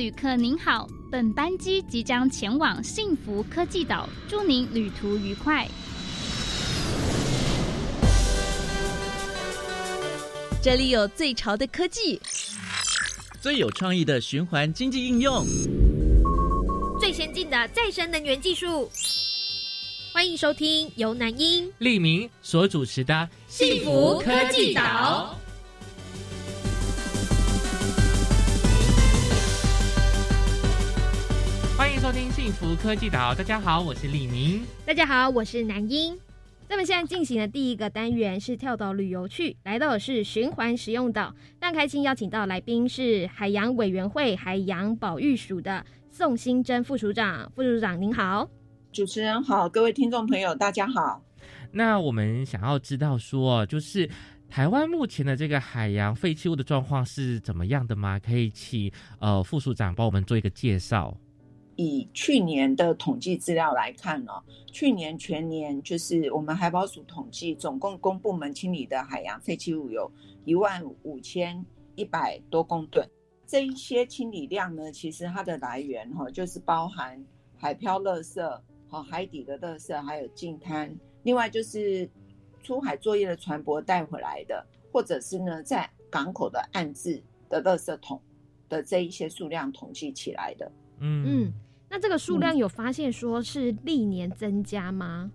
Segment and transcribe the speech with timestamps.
[0.00, 5.68] 旅客您好，本班机即将前往幸福科技岛，祝您旅途愉快。
[10.62, 12.18] 这里有最潮的科技，
[13.42, 15.44] 最有创意的循环经济应用，
[16.98, 18.90] 最先进的再生能源技术。
[20.14, 23.12] 欢迎收听由南英、利明所主持的
[23.46, 25.36] 《幸福科技岛》。
[32.00, 34.62] 迎收听《幸福科技岛》，大家好，我是李明。
[34.86, 36.18] 大家好，我是南英。
[36.66, 41.30] 那么现在进行的第一个单元是跳岛旅游去，来到的是循环使用岛。
[41.60, 47.52] 非常开心邀请到来宾是海洋委员会海洋保育署的宋新珍副署长。
[47.54, 48.48] 副署长您好，
[48.90, 51.22] 主持人好，各位听众朋友大家好。
[51.70, 54.08] 那我们想要知道说，就是
[54.48, 58.18] 台湾目前的这个海洋废弃物的状况是怎么样的吗？
[58.18, 61.14] 可以请呃副署长帮我们做一个介绍。
[61.82, 64.32] 以去年的统计资料来看呢，
[64.66, 70.12] 去年全年就是我们海保署统计，总共公部门清理的海洋废弃物有
[70.44, 71.64] 一万五千
[71.94, 73.08] 一百多公吨。
[73.46, 77.24] 这一些清理量呢，其实它的来源哈，就是包含
[77.56, 80.94] 海漂垃圾、哈海底的垃圾，还有净滩。
[81.22, 82.06] 另外就是
[82.62, 88.20] 出海作业的船舶带回来的，或者是呢在港口的暗置的垃圾桶
[88.68, 90.70] 的这一些数量统计起来的。
[90.98, 91.54] 嗯嗯。
[91.92, 95.32] 那这个数量有发现说是历年增加吗？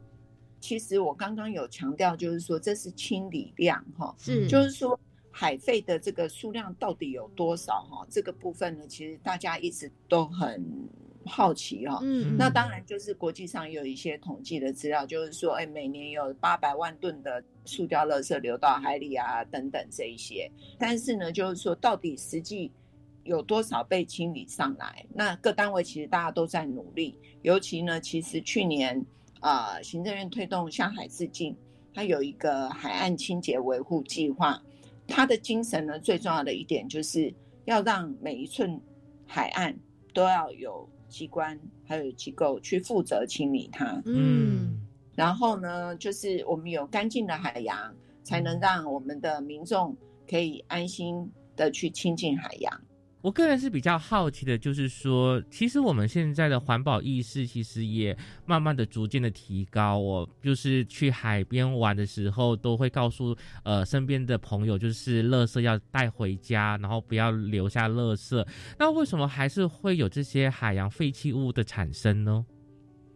[0.61, 4.97] 其实我刚刚有强调，就是说这是清理量哈，是就是说
[5.29, 8.07] 海废的这个数量到底有多少哈？
[8.09, 10.65] 这个部分呢，其实大家一直都很
[11.25, 11.99] 好奇哈。
[12.01, 20.49] 嗯，那当然就是国际上有一些统计的资料，就是说，哎，每年有八百万吨的塑胶垃圾流到海里啊，等等这一些。
[20.79, 22.71] 但是呢，就是说到底实际。
[23.25, 25.05] 有多少被清理上来？
[25.13, 29.03] 那各单位其实大家都在努力，尤其呢，其实去年
[29.41, 31.55] 啊，行政院推动向海致敬，
[31.93, 34.61] 它有一个海岸清洁维护计划，
[35.07, 37.33] 它的精神呢，最重要的一点就是
[37.65, 38.79] 要让每一寸
[39.25, 39.75] 海岸
[40.13, 44.01] 都要有机关还有机构去负责清理它。
[44.05, 44.79] 嗯，
[45.15, 47.91] 然后呢，就是我们有干净的海洋，
[48.23, 49.95] 才能让我们的民众
[50.29, 52.81] 可以安心的去亲近海洋。
[53.25, 58.15] 我个人是比较好奇的，就是说，其实我们现在的环保意识其实也
[58.45, 59.97] 慢慢的、逐渐的提高。
[59.97, 68.47] 我就是去海边玩的时候，都会告诉呃身边的朋友，就是垃圾要带回家，然后不要留下垃圾。
[68.77, 72.45] 那为什么还是会有这些海洋废弃物的产生呢？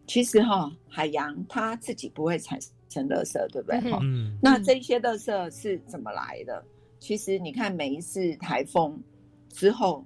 [0.07, 2.59] 其实哈，海洋它自己不会产
[2.89, 3.79] 生垃圾，对不对？
[4.01, 4.35] 嗯。
[4.41, 6.65] 那这些垃圾是怎么来的？
[6.97, 8.99] 其实你看，每一次台风。
[9.49, 10.05] 之后，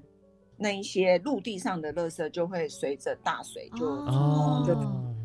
[0.57, 3.79] 那一些陆地上的垃圾就会随着大水就
[4.65, 4.75] 就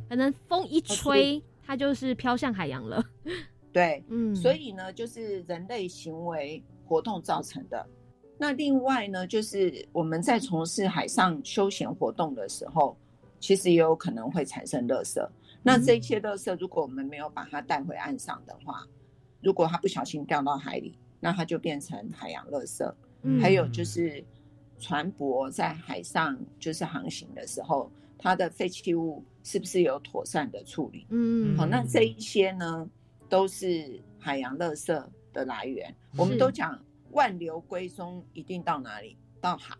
[0.08, 3.04] 可能风一吹，它就是飘向海洋了。
[3.72, 7.86] 对，嗯，所以呢，就是人类行为活动造成的。
[8.38, 12.96] 那另外呢，就是我们在从事海上休闲活动的时候，
[13.38, 15.20] 其实也有可能会产生垃圾。
[15.62, 18.86] 那这些垃圾，如果我们没有把它带回岸上的话，
[19.42, 22.90] 如果它不小心掉到海里，那它就变成海洋垃圾。
[23.40, 24.24] 还有就是，
[24.78, 31.06] 船舶在海上就是航行的时候，它的废弃物是不是有妥善的处理？
[31.10, 32.88] 嗯，好，那这一些呢，
[33.28, 35.94] 都是海洋垃圾的来源。
[36.16, 36.78] 我们都讲
[37.10, 39.16] 万流归宗，一定到哪里？
[39.40, 39.76] 到海。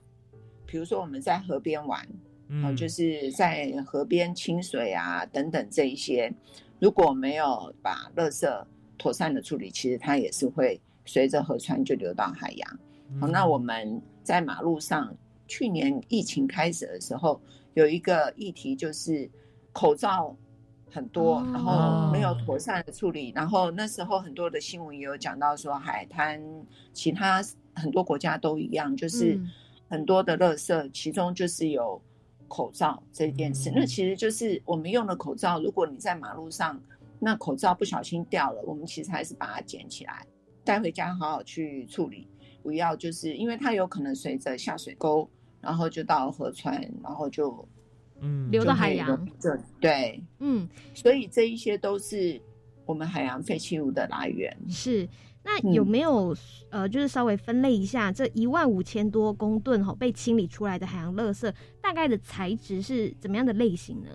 [0.66, 2.06] 比如说我们在河边玩，
[2.48, 6.32] 嗯，就是在河边清水啊等等这一些，
[6.80, 8.66] 如果没有把垃圾
[8.98, 12.80] 妥善的处理，其实它也是会随着河川就流到海洋。
[13.20, 17.40] 好，那我们在马路上，去年疫情开始的时候，
[17.74, 19.28] 有一个议题就是
[19.72, 20.36] 口罩
[20.90, 26.40] 很多，然后没有妥善的处理，然后那时候很多的新闻也有讲到说，海滩
[26.92, 27.42] 其他
[27.74, 29.40] 很多国家都一样，就是
[29.88, 32.00] 很多的垃圾，其中就是有
[32.46, 33.72] 口罩这件事。
[33.74, 36.78] 那其实就是我们用的口罩，如果你在马路上，
[37.18, 40.26] 那口罩不小心掉了，我们其实还是把它捡起来，
[40.62, 42.28] 带回家好好去处理。
[42.68, 45.26] 不要，就是因为它有可能随着下水沟，
[45.58, 47.66] 然后就到河川，然后就
[48.20, 49.26] 嗯流到海洋。
[49.40, 52.38] 对对，嗯，所以这一些都是
[52.84, 54.54] 我们海洋废弃物的来源。
[54.68, 55.08] 是，
[55.42, 56.36] 那有没有
[56.68, 61.50] 呃，就是稍微分类一下这一万五千多公吨哈被清理出来的海洋垃圾，
[61.80, 64.10] 大概的材质是怎么样的类型呢？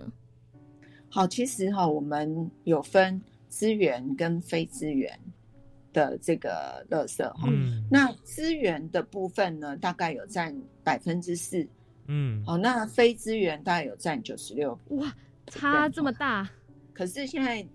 [1.08, 5.18] 好，其实哈，我们有分资源跟非资源。
[5.94, 7.48] 的这个垃圾哈，
[7.90, 11.66] 那资源的部分呢，大概有占百分之四
[12.06, 14.78] 嗯，哦，那非资源大概有占九十六。
[14.88, 15.10] 哇，
[15.46, 16.50] 差这么大。
[16.92, 17.66] 可是现在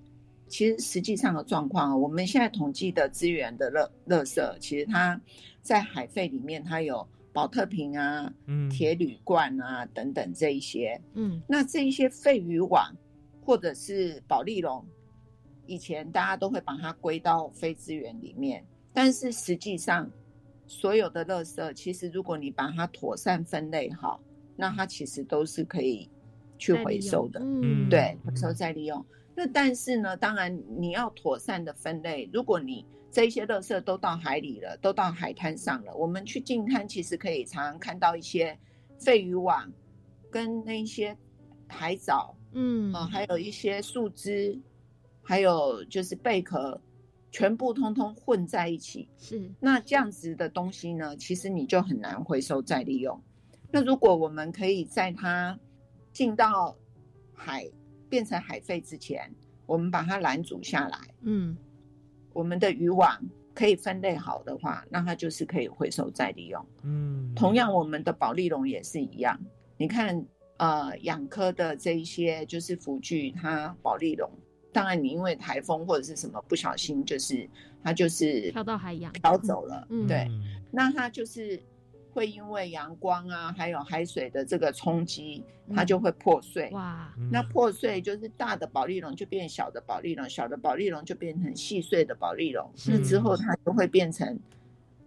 [0.47, 5.19] 其实实际上的状况，我们现在统计的资源的垃垃圾，其实它
[5.63, 10.99] 在海废里面，它有保特瓶啊、嗯铁铝罐啊等等这一些。
[11.13, 12.93] 嗯那这一些废渔网
[13.43, 14.85] 或者是保利龙，
[15.69, 20.09] 以前大家都会把它归到非资源里面，但是实际上
[20.65, 24.19] 所有的垃圾，其实如果你把它妥善分类好，
[24.55, 26.09] 那它其实都是可以
[26.57, 27.39] 去回收的。
[27.43, 29.05] 嗯，对，嗯回收再利用。
[29.35, 32.27] 那但是呢，当然你要妥善的分类。
[32.33, 38.57] 如果你这些垃圾都到海里了，都到海滩上了，我们去近滩其实可以常常看到一些
[38.99, 39.71] 废渔网
[40.31, 41.15] 跟那些
[41.67, 44.59] 海藻嗯啊、呃还有一些树枝，
[45.29, 46.81] 还有就是贝壳，
[47.31, 49.07] 全部通通混在一起。
[49.19, 53.21] 是那这样子的东西呢，其实你就很难回收再利用。
[53.69, 55.55] 那如果我们可以在它
[56.11, 56.75] 进到
[57.31, 57.69] 海
[58.09, 59.31] 变成海废之前，
[59.67, 61.55] 我们把它拦阻下来，嗯
[62.33, 63.23] 我们的渔网
[63.53, 66.65] 可以分类好的话，那它就是可以回收再利用。
[66.81, 69.39] 嗯，同样，我们的保利龙也是一样。
[69.77, 70.25] 你看，
[70.57, 74.27] 呃，养科的这一些就是浮具，它保利龙，
[74.71, 77.49] 当然你因为台风或者是什么不小心，就是
[77.83, 80.27] 它就是飘到海洋飘走了，嗯对。
[80.29, 81.59] 嗯那它就是
[82.13, 85.43] 会因为阳光啊，还有海水的这个冲击，
[85.73, 86.69] 它嗯就会破碎。
[86.71, 94.39] 哇，嗯那破碎就是大的保利龙就变小的保利龙，小的保利龙就变成细碎的保利龙，是那之后它就会变成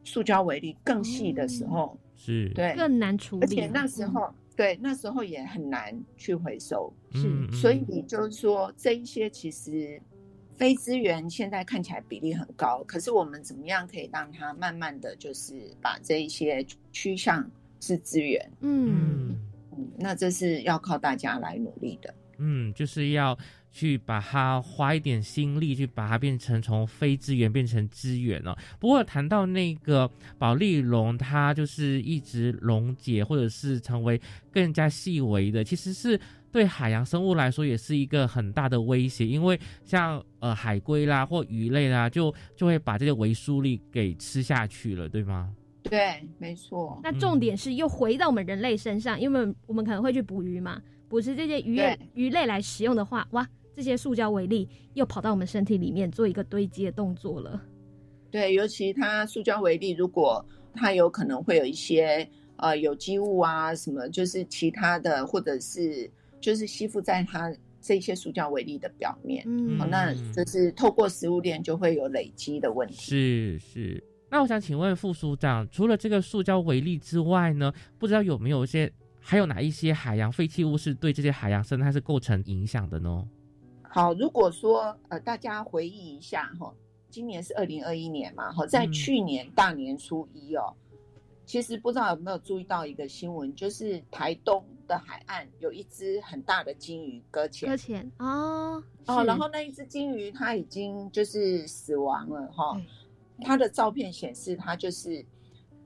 [0.02, 3.42] 塑胶微粒更细的时候，是，对，更难处理。
[3.42, 4.78] 而且那时候、对。
[4.80, 7.52] 那时候也很难去回收，是嗯。
[7.52, 10.00] 所以就是说这一些其实
[10.54, 17.50] 非资源现在看起来比例很高，可是我们怎么样可以让它慢慢的就是把这一些趋向
[17.80, 18.50] 是资源？
[18.60, 18.88] 嗯。
[18.90, 19.38] 嗯。
[19.74, 22.14] 嗯，那这是要靠大家来努力的。
[22.36, 23.38] 嗯，就是要
[23.72, 28.56] 去把它花一点心力，去把它变成从非资源变成资源哦。
[28.78, 30.08] 不过谈到那个
[30.38, 34.20] 保利龙，它就是一直溶解或者是成为
[34.52, 36.20] 更加细微的，其实是
[36.52, 45.50] 对海洋生物来说也是一个很大的威胁，因为像呃海龟啦或鱼类啦，就就会把这些维疏粒给吃下去了，对吗？
[45.84, 47.00] 对，没错。
[47.02, 57.60] 那重点是又回到我们人类身上，因为我们可能会去捕鱼嘛，捕食这些鱼类鱼类来食用的话，哇，这些塑胶微粒又跑到我们身体里面做一个堆积的动作了。
[58.30, 66.10] 对，尤其它塑胶微粒，如果它有可能会有一些呃有机物啊，什么就是其他的，或者是
[66.40, 69.42] 就是吸附在它这些塑胶微粒的表面。
[69.46, 72.94] 嗯好，那就是透过食物链就会有累积的问题。
[72.94, 74.04] 是是。
[74.30, 78.90] 那我想请问副署长，除了这个塑胶微粒之外呢，不知道有没有一些
[79.20, 83.22] 还有哪一些海洋废弃物是对这些海洋生态是构成影响的呢？
[83.94, 86.72] 好，如果说呃大家回忆一下哈，
[87.10, 88.92] 今年是二零二一年嘛，哈，在嗯。
[88.92, 90.74] 去年大年初一哦，
[91.44, 102.72] 其实不知道有没有注意到一个新闻，就是台东的海岸有一只很大的金鱼搁浅搁浅哦，哦，然后那一只金鱼它已经就是死亡了哈
[103.36, 105.22] 对，它的照片显示它就是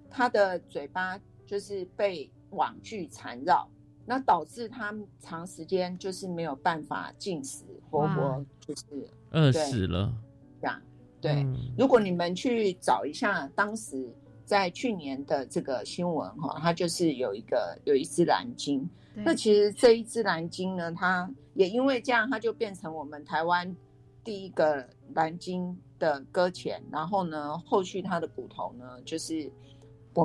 [0.09, 3.69] 它的嘴巴就是被网具缠绕，
[4.07, 10.15] 那导致它长时间就是没有办法进食，活活就是饿死了。
[10.61, 10.81] 这样。
[11.21, 14.09] 对，嗯如果你们去找一下当时
[14.45, 23.75] 在去年的这个新闻哈，它就是有一个有一只蓝鲸，那其实这一只蓝鲸呢，它也因为这样，它就变成我们台湾
[24.23, 26.81] 第一个蓝鲸的搁浅。
[26.93, 29.51] 然后呢，后续它的骨头呢，就是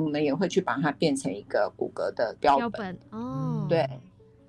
[0.00, 2.98] 们也会去把它变成一个骨骼的标标本。
[3.10, 3.88] 本哦，对，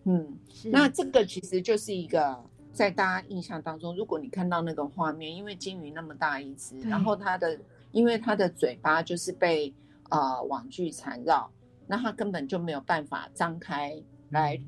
[0.05, 7.59] 嗯，是那这个其实就是一个在大家印象当中，如果你看到那个画面，因为金鱼那么大一只，然后它的
[7.91, 9.73] 因为它的嘴巴就是被
[10.09, 11.51] 呃网具缠绕，
[11.87, 14.59] 那它根本就没有办法张开来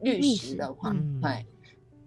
[0.00, 1.46] 掠觅食食的话，嗯对，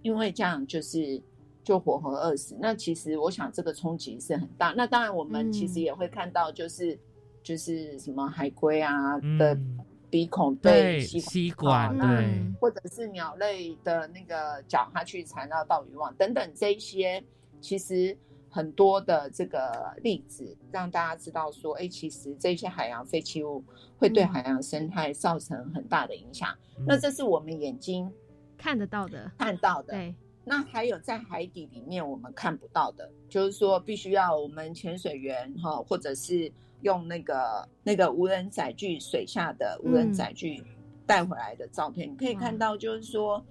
[0.02, 1.22] 因为这样就是
[1.64, 2.58] 就活活饿死。
[2.60, 4.74] 那其实我想这个冲击是很大。
[4.76, 6.98] 那当然我们其实嗯也会看到，就是、
[7.42, 9.80] 就是什么海龟啊的嗯
[10.10, 12.26] 鼻孔对被吸吸管管，对。
[12.26, 17.24] 嗯，或者是鸟类的那个脚，它去缠绕到渔网等等这一些，
[17.62, 18.18] 其实
[18.50, 23.64] 很多的这个例子，让大家知道说，哎，其实这些海洋废弃物
[23.98, 26.50] 会对嗯海洋生态造成很大的影响。
[26.78, 26.86] 嗯。
[26.88, 28.12] 那这是我们眼睛
[28.58, 29.94] 看得到的，看到的。
[29.94, 40.64] 对，那还有在海底里面我们看不到的，就是说必须要我们潜水员哈，或者是用那个那个无人载具水下的无人载具
[41.06, 43.44] 带回来的照片，你可以看到，就是说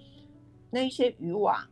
[0.70, 1.66] 那些渔网，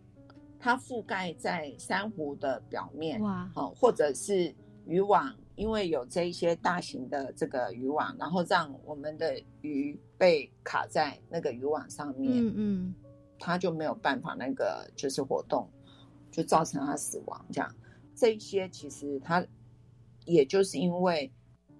[0.58, 4.54] 它覆盖在珊瑚的表面，哇，哦，或者是
[4.86, 12.94] 渔网，因为有这一些大型的这个渔网，然后让我们的鱼被卡在那个渔网上面，嗯嗯，
[13.38, 15.68] 它就没有办法那个就是活动，
[16.30, 17.44] 就造成它死亡。
[17.52, 17.74] 这样，
[18.14, 19.46] 这一些其实它
[20.24, 21.30] 也就是因为，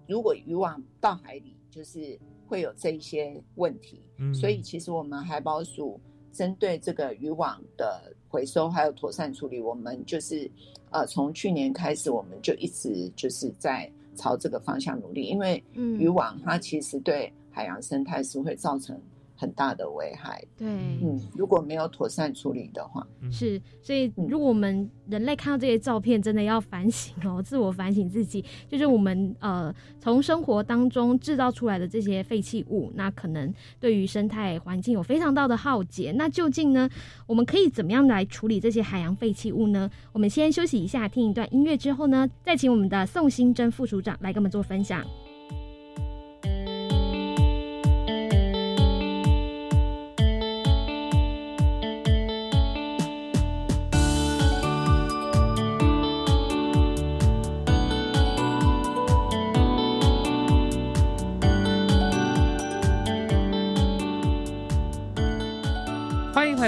[0.07, 4.01] 如果渔网到海里，就是会有这一些问题，
[4.33, 5.99] 所以其实我们海保署
[6.31, 10.49] 针对这个渔网的回收还有妥善处理，我们就是
[10.89, 18.99] 呃从去年开始，我们就一直就是在朝这个方向努力，因为渔网它其实对海洋生态是会造成。
[19.39, 36.11] 很大的危害，对，嗯，如果没有妥善处理的话，是，所以如果我们人类看到这些照片，真的要反省哦，自我反省自己，就是我们呃从生活当中制造出来的这些废弃物，那可能对于生态环境有非常大的浩劫。
[36.11, 36.89] 那究竟呢，
[37.27, 39.87] 我们可以怎么样来处理这些海洋废弃物呢？
[40.11, 45.05] 我们先休息一下，听一段音乐之后呢，再请我们的宋新珍副署长来跟我们做分享。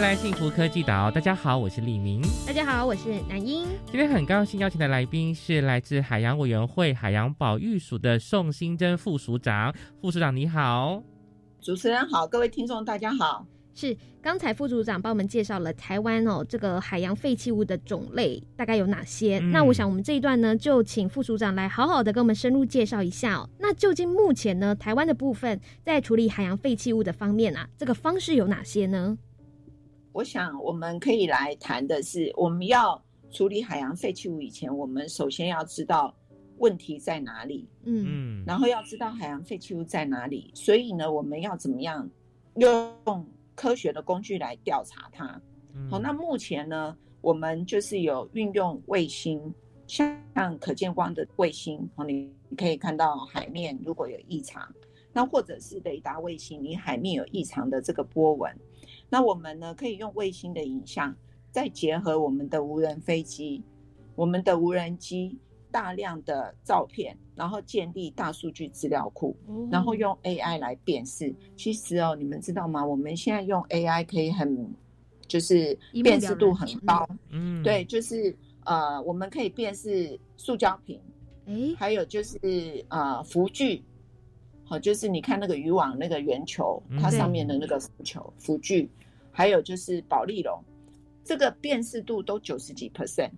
[0.09, 2.19] 来幸福科技岛，大家好，我是李明。
[2.47, 3.67] 大家好，我是南英。
[3.85, 9.71] 今天很高兴邀请的来宾是来自海洋委员会海洋保育署的宋新珍副署长。
[10.01, 11.03] 副署长你好，
[11.61, 13.45] 主持人好，各位听众大家好。
[13.75, 19.37] 是刚才副组长帮我们介绍了台湾哦，这个海洋废弃物的种类大概有哪些？
[19.37, 23.47] 那我想我们这一段呢，就请副组长来好好的跟我们深入介绍一下哦。
[23.59, 29.15] 那究竟目前呢，台湾的部分在处理海洋废弃物的方面啊，这个方式有哪些呢？
[30.19, 36.13] 我想，我们可以来谈的是，我们要处理海洋废弃物以前，我们首先要知道
[36.57, 40.51] 问题在哪里，嗯，然后要知道海洋废弃物在哪里。
[40.53, 42.09] 所以呢，我们要怎么样
[42.55, 42.93] 用
[43.55, 45.41] 科学的工具来调查它？
[45.89, 49.41] 好，那目前呢，我们就是有运用卫星，
[49.87, 50.19] 像
[50.59, 54.69] 可见光的卫星，好，你可以看到海面如果有异常，
[55.13, 58.53] 那或者是雷达卫星，你海面有异常的这个波纹。
[59.09, 61.15] 那我们呢，可以用卫星的影像，
[61.51, 63.63] 再结合我们的无人飞机、
[64.15, 65.37] 我们的无人机
[65.71, 69.35] 大量的照片，然后建立大数据资料库，
[69.71, 71.33] 然后用 AI 来辨识。
[71.55, 72.85] 其实哦，你们知道吗？
[72.85, 74.73] 我们现在用 AI 可以很，
[75.27, 77.07] 就是辨识度很高。
[77.29, 78.35] 嗯，对，就是
[78.65, 81.01] 呃，我们可以辨识塑胶瓶，
[81.45, 83.83] 哎，还有就是呃，服具。
[84.69, 88.87] 好，就是你看那个渔网那个圆球，它上面的那个浮球浮具，
[89.31, 90.63] 还有就是保利龙，
[91.23, 93.31] 这个辨识度都九十几 percent。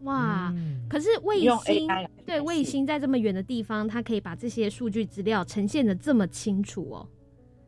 [0.00, 0.54] 哇！
[0.86, 1.88] 可是卫星
[2.26, 7.08] 对卫星在这么远的地方，它可以把这些数据资料呈现的这么清楚哦。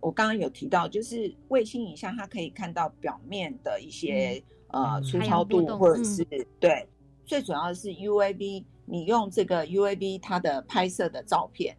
[0.01, 6.23] 我刚刚有提到，就是卫星影像，它可以看到表面的一些呃粗糙度，或者是
[6.61, 6.87] 对，
[7.25, 11.75] 最主要的是 UAV，你用这个 UAV 它的拍摄的照片。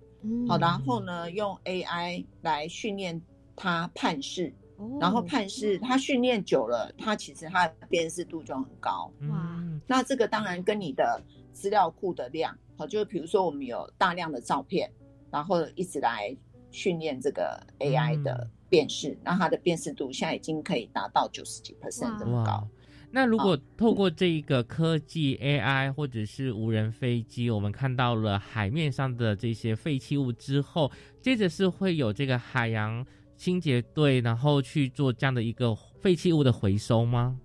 [0.47, 3.21] 好，然后呢，用 AI 来训练
[3.55, 4.53] 它判视，
[4.99, 9.11] 然后判视它训练久了，它其实它的辨识度就很高。
[9.29, 14.91] 哇，那这个当然跟你的资料库的量，好，就是比如说我们有大量的照片，
[15.31, 16.35] 然后一直来
[16.71, 22.67] 训练这个 AI 的辨识，那它的辨识度现在已经可以达到九十几 percent 这么高。
[23.09, 33.05] 那如果透过这一个科技 AI 或者是无人飞机，我们看到了海面上的这些废弃物之后，接着是会有这个海洋
[33.37, 37.39] 清洁队，然后去做这样的一个废弃物的回收吗？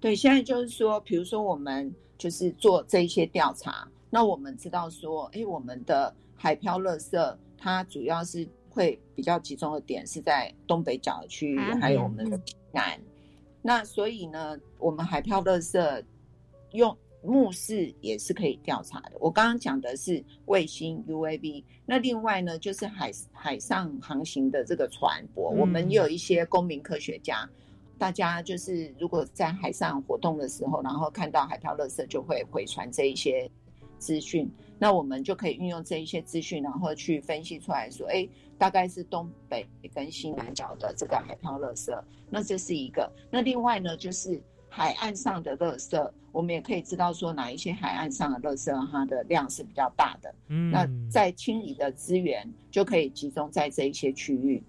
[0.00, 12.38] 对，现在就是说，比如说我们就是做这一些调查，那我们知道说，哎，我们的海漂垃圾它主要是会比较集中的点是在东北角的区域，还有我们的
[12.72, 13.00] 南。
[13.62, 16.04] 那所以呢，我们海漂垃圾
[16.72, 19.12] 用目视也是可以调查的。
[19.20, 27.48] 我刚刚讲的是卫星 UAV，那另外呢，就是海海上航行的这个船舶，我们有一些公民科学家，
[27.96, 33.48] 大家就是如果在海上活动的时候，然后看到海漂垃圾，就会回传这一些
[33.98, 34.50] 资讯。
[34.78, 38.28] 那我们就可以运用这一些资讯，然后去分析出来说，哎。
[38.62, 42.00] 大概是东北跟西南角的这个海漂垃圾，
[42.30, 43.10] 那这是一个。
[43.28, 50.32] 那另外呢，就是海岸上的垃圾，我们也可以知道说哪一些海岸上的垃圾它的量是比较大的。
[50.46, 54.62] 嗯，那在清理的资源就可以集中在这一些区域。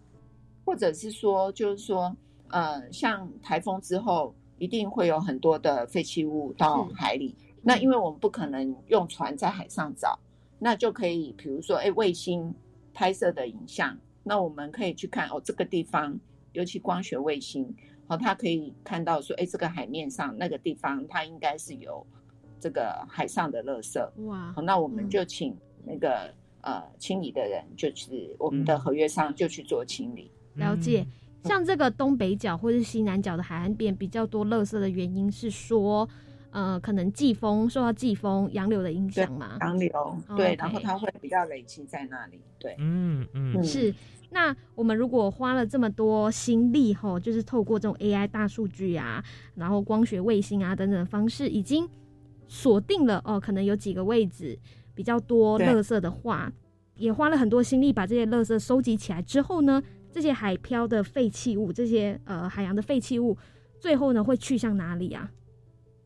[0.66, 7.36] 或者是说，就是说，呃，像台风之后，一定会有很多的废弃物到海里。
[7.62, 10.18] 那因为我们不可能用船在海上找，
[10.58, 12.52] 那就可以，比如说，哎，卫星
[12.94, 16.18] 拍摄的影像，那我们可以去看哦，这个地方，
[16.52, 17.74] 尤其光学卫星，
[18.08, 22.06] 哦，它可以看到说，哎，这个海面上那个地方，它应该是有
[22.60, 24.00] 这个海上的垃圾。
[24.26, 30.32] 哇，那我们就请那个呃清理的人，就是我们的合约上就去做清理。
[30.56, 31.06] 了解，
[31.44, 36.08] 像这个东北角或是西南角的海岸边比较多垃圾的原因是说。
[36.54, 39.58] 呃，可能季风受到季风洋流的影响嘛？
[39.62, 42.40] 洋流对，然后它会比较累积在那里。
[42.60, 43.94] 对，嗯嗯，是。
[44.30, 49.24] 那我们如果花了这么多心力，吼，就是透过这种 AI 大数据啊，
[49.56, 51.90] 然后光学卫星啊等等的方式，已经
[52.48, 54.58] 锁定了哦，可能有几个位置
[54.94, 56.54] 比较多垃圾的话，
[56.98, 59.82] 也花了很多心力把这些垃圾收集起来之后呢，
[60.12, 63.36] 这些海漂的废弃物，这些呃海洋的废弃物，
[63.80, 65.32] 最后呢会去向哪里啊？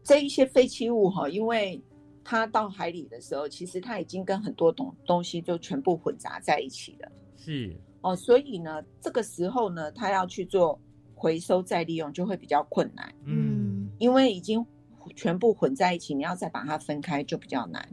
[0.07, 1.83] 这一些废弃物哈，因为
[2.23, 7.11] 它到海里的时候，其实它已经跟很多东东西就全部混杂在一起了。
[7.35, 10.79] 是哦，所以呢，这个时候呢，它要去做
[11.13, 13.13] 回收再利用就会比较困难。
[13.25, 14.65] 嗯，因为已经
[15.13, 17.85] 全部混在一起，你要再把它分开就比较难。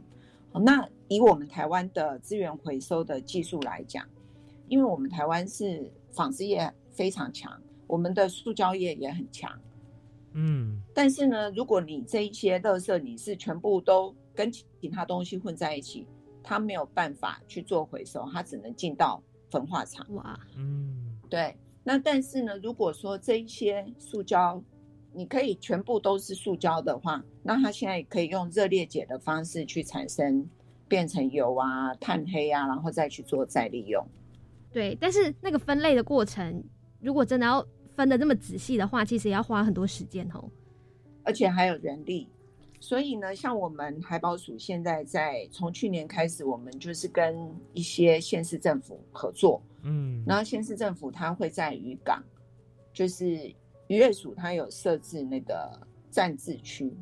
[0.53, 4.07] 那以我们台湾的资源回收的技术来讲，
[4.69, 9.51] 因为我们台湾是纺织业非常强，我们的塑胶业也很强。
[10.37, 16.05] 嗯，但是呢，如果你这一些垃圾你是全部都跟其他东西混在一起，
[16.43, 20.05] 它没有办法去做回收，它只能进到焚化厂。
[20.13, 21.55] 哇，嗯，对。
[21.85, 24.61] 那但是呢，如果说这一些塑胶，
[25.13, 30.45] 你可以全部都是塑胶的话，那它现在可以用热裂解的方式去产生，
[30.89, 34.05] 变成油啊、碳黑啊，然后再去做再利用。
[34.73, 36.61] 对，但是那个分类的过程，
[36.99, 37.65] 如果真的要。
[37.95, 40.43] 分的这么仔细的话，其实也要花很多时间哦，
[41.23, 42.27] 而且还有人力。
[42.79, 52.21] 所以呢，像我们海保署现在在从去年开始，我们就是跟一些县市政府合作，嗯，然后县市政府它会在渔港，
[52.93, 53.25] 就是
[53.87, 55.79] 渔业署它有设置那个
[56.11, 56.93] 暂置区，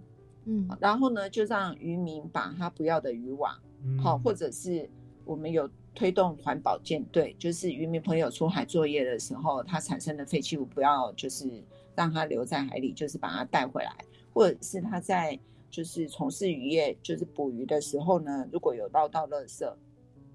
[0.45, 3.53] 嗯，然后呢就让渔民把他不要的渔网，
[4.01, 4.89] 好，或者是
[5.25, 5.69] 我们有。
[5.95, 11.63] 推动环保舰队，就是渔民朋友出海作业的时候，它产生的废弃物不要就是
[11.95, 13.95] 让它留在海里，就是把它带回来，
[14.33, 19.71] 或者是他在就是从事渔业，就是捕鱼的时候呢，如果有捞到垃圾，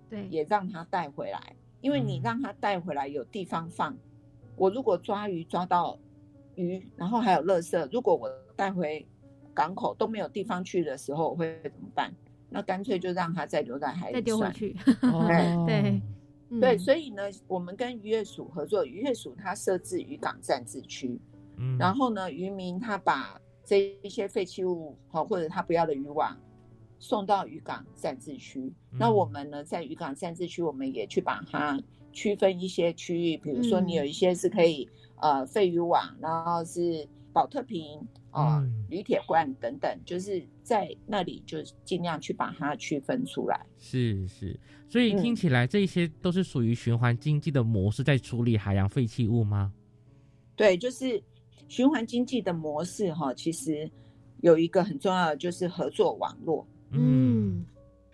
[0.09, 3.97] 对，也让他带回来，因为你让他带回来有地方放。
[4.57, 5.99] 我如果抓鱼抓到
[6.57, 9.07] 鱼，然后还有垃圾，如果我带回
[9.55, 12.13] 港口都没有地方去的时候，我会怎么办？
[12.51, 14.75] 那干脆就让它再留在海里，再丢回去。
[15.67, 16.01] 对
[16.61, 21.21] 对，所以呢，我们跟渔业署合作，渔业署它设置渔港暂置区，
[21.79, 26.35] 然后呢，渔民他把这一些废弃物好或者他不要的渔网
[26.99, 28.73] 送到渔港暂置区。
[28.91, 31.79] 那我们呢，在渔港暂置区，我们也去把它
[32.13, 34.89] 区分一些区域，比如说你有一些是可以
[35.21, 38.01] 呃废渔网，然后是保特瓶。
[38.31, 43.67] 啊，铝铁罐等等，就是在那里就尽量去把它区分出来。
[43.79, 49.73] 是是，所以听起来这些都是属于循环经济的模式，在处理海洋废弃物吗？
[50.55, 51.23] 对，就是
[51.69, 53.91] 循环经济的模式哈，其实
[54.41, 56.67] 有一个很重要的就是合作网络。
[56.91, 57.65] 嗯。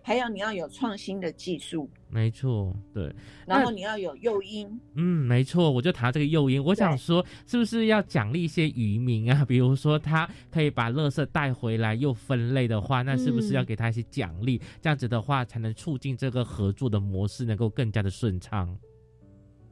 [0.07, 3.11] 还有你要有创新的技术，没错，对。
[3.47, 6.63] 然后你要有诱因，嗯，没错，我就谈这个诱因。
[6.63, 9.43] 我想说，是不是要奖励一些渔民啊？
[9.49, 14.61] 比如说他可以把垃圾带回来又分类的话，那是不是要给他一些奖励？
[14.83, 18.79] 这样子的话，才能促进这个合作的模式能够更加的顺畅。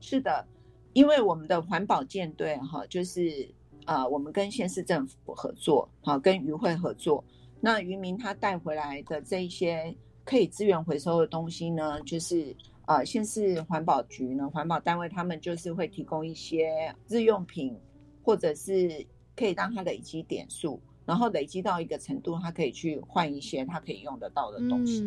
[0.01, 0.49] 是的，
[0.95, 3.47] 因为我们的环保舰队哈，就是
[3.85, 7.23] 呃，我们跟县市政府合作，好，跟渔会合作。
[7.61, 9.95] 那渔民他带回来的这一些。
[10.25, 12.55] 可以资源回收的东西呢，就是
[12.87, 17.77] 呃，先是环保局呢，环保单位他们就是会提供一些日用品，
[18.23, 19.07] 或者是
[19.37, 25.03] 可以让它累积点数，然后累积到一个程度，它可以去换一些它可以用得到的东西。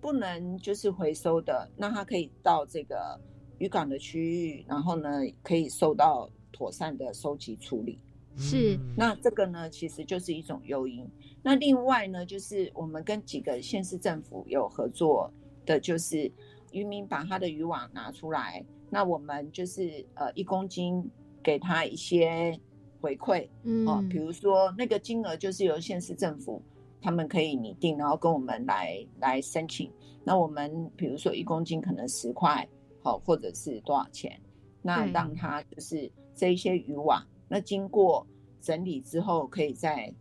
[0.00, 3.18] 不能就是回收的，那它可以到这个
[3.58, 7.98] 渔港的区域，然后呢，可以受到妥善的收集处理。
[8.36, 11.08] 是，那这个呢，其实就是一种诱因。
[11.46, 15.32] 那另外呢，就是我们跟几个县市政府有合作
[15.64, 16.28] 的，就是
[16.72, 21.08] 渔民把他的渔网拿出来，那我们就是呃一公斤
[21.44, 22.58] 给他一些
[23.00, 26.60] 回馈，嗯，比如说那个金额就是由县市政府
[27.00, 29.88] 他们可以拟定，然后跟我们来来申请。
[30.24, 32.68] 那我们比如说一公斤可能十块，
[33.04, 34.36] 好，或者是多少钱？
[34.82, 38.26] 那让他就是这一些渔网，那经过
[38.60, 40.12] 整理之后，可以再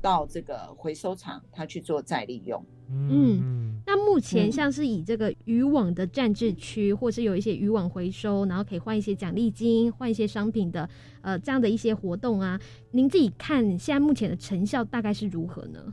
[0.00, 2.64] 到这个回收厂，它去做再利用。
[2.90, 10.88] 嗯，那目前像是以这个渔网的暂置区，或是有一些渔网回收，然后可以换一些奖励金、换一些商品的，
[11.20, 12.58] 呃，这样的一些活动啊，
[12.90, 15.92] 您自己看现在目前的成效大概是如何呢？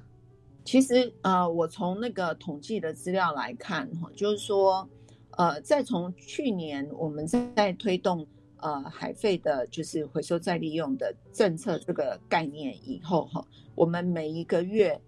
[0.63, 4.89] 其实，呃，我从那个统计的资料来看，哈，就是说，
[5.32, 8.26] 呃，在从去年我们在推动
[8.65, 14.99] 呃海废的，就是回收再利用的政策这个概念以后，哈，我们每一个月。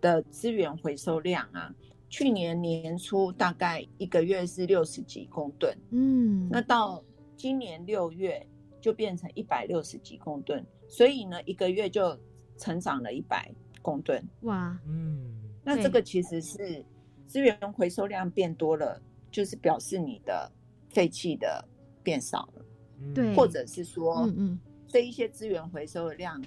[0.00, 1.74] 的资源回收量啊，
[2.10, 7.02] 去年年初大概一个月是六十几公吨，嗯，那到
[7.38, 8.46] 今年六月
[8.82, 12.14] 就变成一百六十几公吨，所以呢，一个月就
[12.58, 16.84] 成长了一百公吨，哇，嗯，那这个其实是
[17.26, 20.52] 资源回收量变多了，就是表示你的
[20.90, 21.66] 废弃的
[22.02, 22.64] 变少了，
[23.14, 26.42] 对，或者是说，嗯嗯，这一些资源回收的量。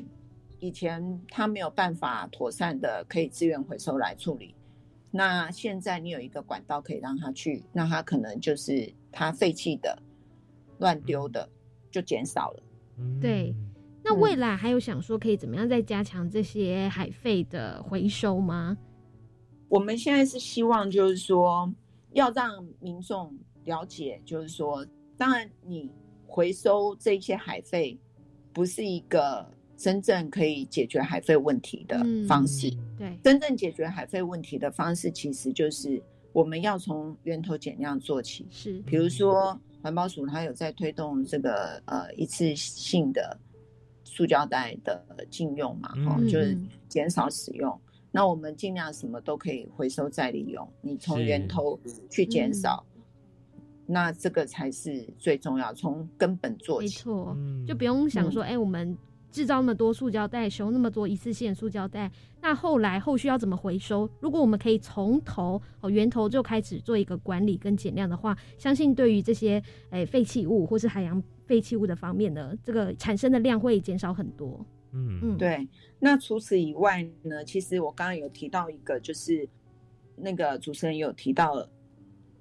[0.59, 4.55] 以前他没有办法妥善的可以资源回收来处理，
[5.11, 9.95] 那现在你有一个管道可以让他去，那他可能就是他废弃的、
[10.79, 11.47] 乱丢的
[11.91, 12.63] 就减少了。
[13.21, 13.53] 对，
[14.03, 18.75] 那未来还有想说可以怎么样再加强这些海废的回收吗？
[19.69, 21.71] 我们现在是希望就是说
[22.13, 24.83] 要让民众了解，就是说，
[25.15, 25.91] 当然你
[26.27, 27.97] 回收这些海废
[28.53, 29.49] 不是一个。
[29.79, 36.01] 真正可以解决海废问题的方式，对，真正解决海废问题的方式，其实就是
[36.33, 38.47] 我们要从源头减量做起。
[38.49, 43.39] 是，比如说环保署它有在推动这个呃一次性的
[44.03, 46.57] 塑胶袋的禁用嘛，哈，就是
[46.89, 47.79] 减少使用。
[48.11, 52.83] 那我们尽量什么都可以回收再利用，你从源头去减少，
[53.87, 56.85] 那这个才是最重要，从根本做起。
[56.85, 58.95] 没错，就不用想说，哎，我们。
[59.29, 62.09] 制造那么多塑胶袋，收那么多一次性塑胶袋，
[62.41, 64.09] 那后来后续要怎么回收？
[64.19, 74.65] 如果我们可以从头哦源头就开始做一个管理跟减量的话，相信对于这些诶废弃物或是海洋废弃物的方面呢，这个产生的量会减少很多。
[74.93, 75.67] 嗯嗯，对。
[75.99, 79.47] 那除此以外呢，其实我刚刚有提到一个，就是
[80.15, 81.67] 那个主持人有提到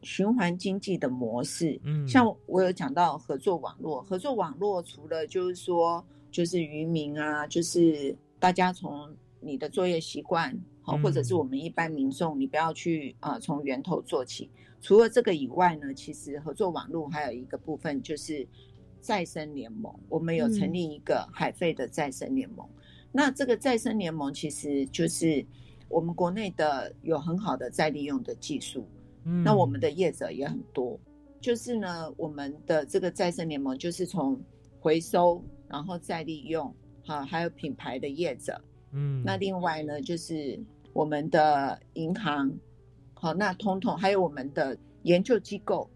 [0.06, 1.78] 循环经济的模式。
[1.84, 6.02] 嗯，像我有讲到合作网络，合作网络除了就是说。
[6.28, 14.50] 就是渔民啊，就是大家从你的作业习惯，好，或者是我们一般民众，你不要去啊，从源头做起。
[14.82, 18.46] 除了这个以外呢，其实合作网络还有一个部分就是
[19.00, 22.68] 再生联盟，我们有成立一个海费的再生联盟。
[23.12, 25.42] 那这个再生联盟其实就是
[25.88, 28.86] 我们国内的有很好的再利用的技术，
[29.26, 30.98] 嗯，那我们的业者也很多。
[31.40, 34.40] 就是呢，我们的这个再生联盟就是从
[34.80, 35.44] 回收。
[35.68, 36.72] 然后再利用，
[37.04, 38.56] 好，还有品牌的业者，
[38.92, 40.56] 嗯，那另外呢，就是
[40.92, 42.56] 我们的银行，
[43.14, 45.90] 好，那通通还有我们的研究机构，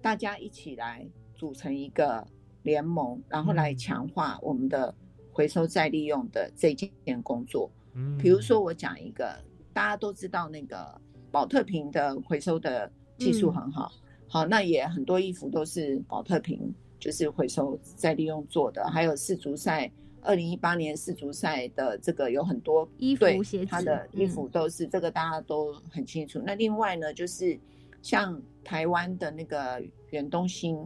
[0.00, 2.26] 大家一起来组成一个
[2.64, 4.92] 联盟，然后来强化我们的
[5.32, 6.90] 回收再利用的这件
[7.22, 7.70] 工作。
[7.94, 9.38] 嗯，比如说我讲一个，
[9.72, 11.00] 大家都知道那个
[11.32, 13.90] 宝特瓶的回收的技术很好，
[14.28, 16.72] 好，那也很多衣服都是宝特瓶。
[17.02, 19.90] 就是回收再利用做的，还有世足赛，
[20.20, 26.40] 二零一八年世足赛的这个有很多衣服、鞋子，他的衣服都是这个大家都很清楚。
[26.46, 27.58] 那另外呢，就是
[28.02, 30.78] 像台湾的那个远东新，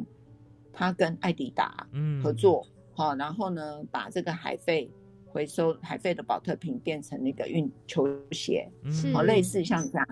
[0.73, 1.87] 他跟艾迪达
[2.23, 4.91] 合作，好，然后呢把这个海费
[5.27, 8.67] 回收海费的保特瓶变成那个运球鞋，
[9.13, 10.09] 好，类似像这样，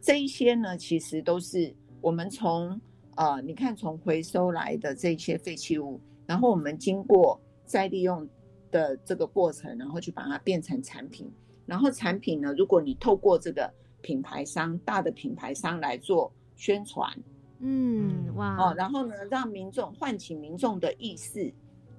[0.00, 2.80] 这一些呢其实都是我们从。
[3.20, 8.24] 呃，你看，从回收来的这些废弃物，然后我们经过再利用
[8.70, 11.28] 的这个过程，然后去把它变成产品。
[11.66, 13.68] 然后产品呢，如果你透过这个
[14.02, 17.12] 品牌商大的品牌商来做宣传，
[17.58, 21.52] 嗯，哇，哦，然后呢，让民众唤起民众的意识，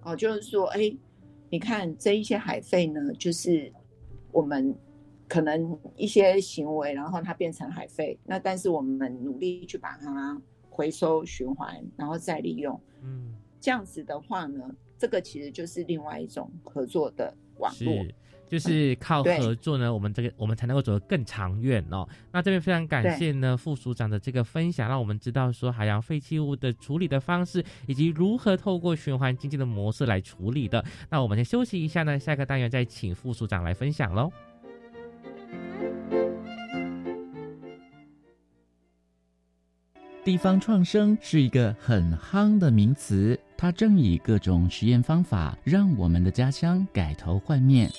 [0.03, 0.89] 哦，就是说，哎，
[1.49, 3.69] 你看这一些海废呢，就是
[4.31, 4.73] 我们
[5.29, 10.37] 可能一些行为，然后它变成海废，那但是我们努力去把它。
[10.71, 14.63] 回收循环，然后再利用，嗯，这样子的话呢，
[14.97, 18.07] 这个其实就是另外一种合作的网络，
[18.47, 22.07] 就是靠合作呢，我们这个我们才能够走得更长远哦。
[22.31, 30.81] 那这边非常感谢呢副署长的这个分享，让我们知道说海洋废弃物的处理的方式，以及如何透过循环经济的模式来处理的。
[31.09, 34.31] 那我们先休息一下呢，下个单元再请副署长来分享喽。
[40.23, 47.89] 地方创生是一个很夯的名词，它正以各种实验方法让我们的家乡改头换面。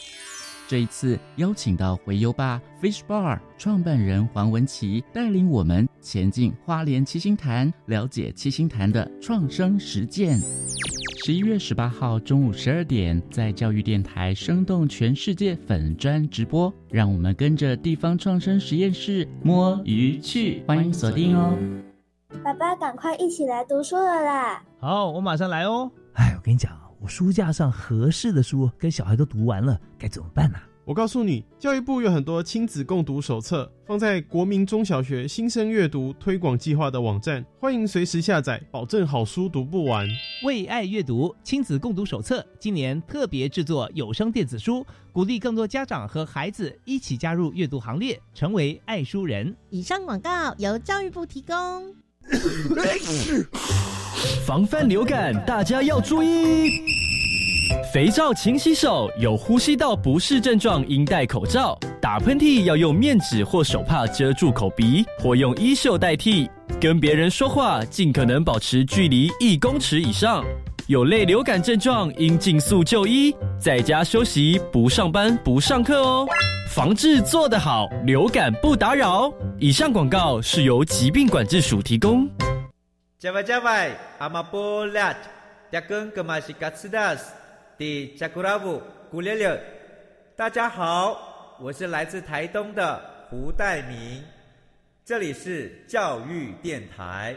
[0.68, 10.38] 这一次邀请到回游吧 Fish Bar 创办人黄文琪，带领我们前进花莲七星潭，了解七星潭的创生实践。
[11.24, 21.58] 十一月十八号中午十二点，在教育电台生动全世界粉专直播，让我们跟着地方创生实验室摸鱼去，欢迎锁定哦。
[22.44, 24.62] 爸爸，赶快一起来读书了啦！
[24.80, 25.90] 好，我马上来哦。
[26.14, 30.58] 哎，我跟你讲，我书架上合适的书跟小孩都读完了，该怎么办呢？
[30.86, 40.08] 我告诉你，教育部有很多亲子共读手册，放在国民中小学新生阅读推广计划的网站，欢迎随时下载，保证好书读不完。
[40.44, 49.54] 为爱阅读亲子共读手册，今年特别制作有声电子书，鼓励更多家长和孩子一起加入阅读行列，成为爱书人。
[49.68, 51.94] 以上广告由教育部提供。
[54.46, 56.82] 防范流感，大家要注意。
[57.92, 61.78] 肥皂勤洗手，有呼吸道不适症状应戴口罩。
[62.00, 66.48] 打喷嚏要用面纸或手帕遮住口鼻，或用衣袖代替。
[66.80, 70.44] 跟别人说话尽可能保持距离一公尺以上。
[70.90, 76.26] 有类流感症状应尽速就医，在家休息，不上班不上课哦。
[76.68, 79.32] 防治做得好，流感不打扰。
[79.60, 82.28] 以上广告是由疾病管制署提供。
[83.20, 85.16] 加外加外，阿玛波拉，
[85.70, 87.32] 扎根格玛西卡斯达斯。
[87.78, 89.62] 第加古拉布古列列，
[90.34, 93.00] 大家好，我是来自台东的
[93.30, 94.20] 胡代明，
[95.04, 97.36] 这里是教育电台。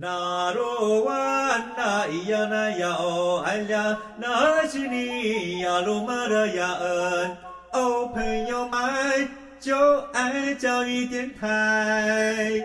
[0.00, 7.36] 那罗哇那咿呀那呀哦哎呀，那是你呀鲁玛的呀恩
[7.72, 9.76] 哦，朋友们就
[10.12, 12.62] 爱教育电台。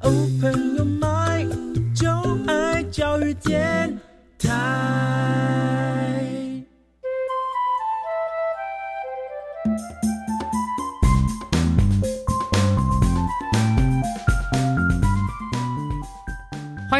[0.00, 0.10] 哦
[0.40, 2.08] 朋友们就
[2.46, 4.00] 爱教育电
[4.38, 5.09] 台。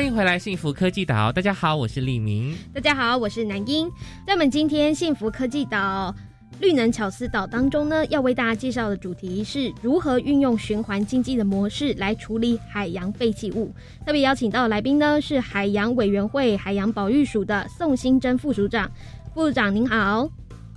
[0.00, 1.30] 欢迎回来，幸福科技岛。
[1.30, 2.56] 大家好，我是李明。
[2.72, 3.86] 大家好，我是南英。
[4.26, 6.14] 在我们今天幸福科技岛。
[6.58, 13.74] 绿能巧思岛当中呢，要为大家介绍的主题是如何运用循环经济的模式来处理海洋废弃物。
[14.06, 18.90] 特别邀请到的来宾呢是海洋委员会海洋保育署的宋新珍副署长。
[19.34, 20.26] 副署长您好，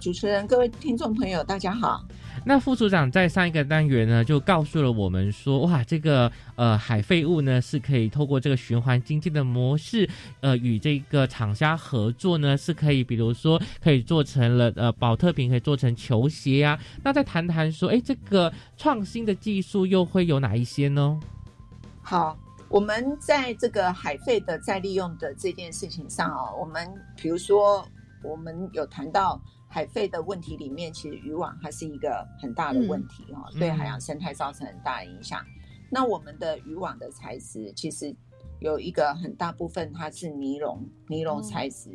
[0.02, 2.04] 主持人各位听众朋友大家好。
[2.46, 10.10] 那副组长在上一个单元呢，就告诉了我们说，哇，这个呃海废物呢是可以透过这个循环经济的模式，
[10.42, 16.78] 呃，与这个厂家合作呢，是可以，比如说可以做成了呃保特瓶，可以做成球鞋啊。
[17.02, 21.18] 那再谈谈说，哎，这个创新的技术又会有哪一些呢？
[22.02, 27.88] 好，我们在这个海废的再利用的这件事情上哦，我们比如说
[28.22, 29.42] 我们有谈到。
[29.74, 35.44] 海废的问题里面，其实渔网它是一个很大的问题哈，对海洋生态造成很大的影响。
[35.90, 38.16] 那我们的渔网的材质其实
[38.60, 41.90] 有一个很大部分它是尼龙，尼龙材质。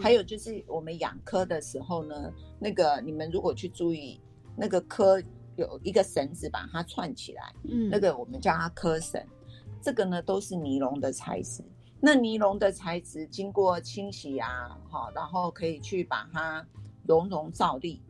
[0.00, 4.18] 还有就是我们养科的时候呢，那个你们如果去注意，
[4.56, 5.22] 那个科
[5.56, 9.22] 有一个绳子把它串起来，嗯，那个我们叫它科绳，
[9.82, 11.62] 这个呢都是尼龙的材质。
[12.00, 16.66] 那尼龙的材质经过清洗啊，好，然后可以去把它。
[17.08, 18.00] 熔融造粒，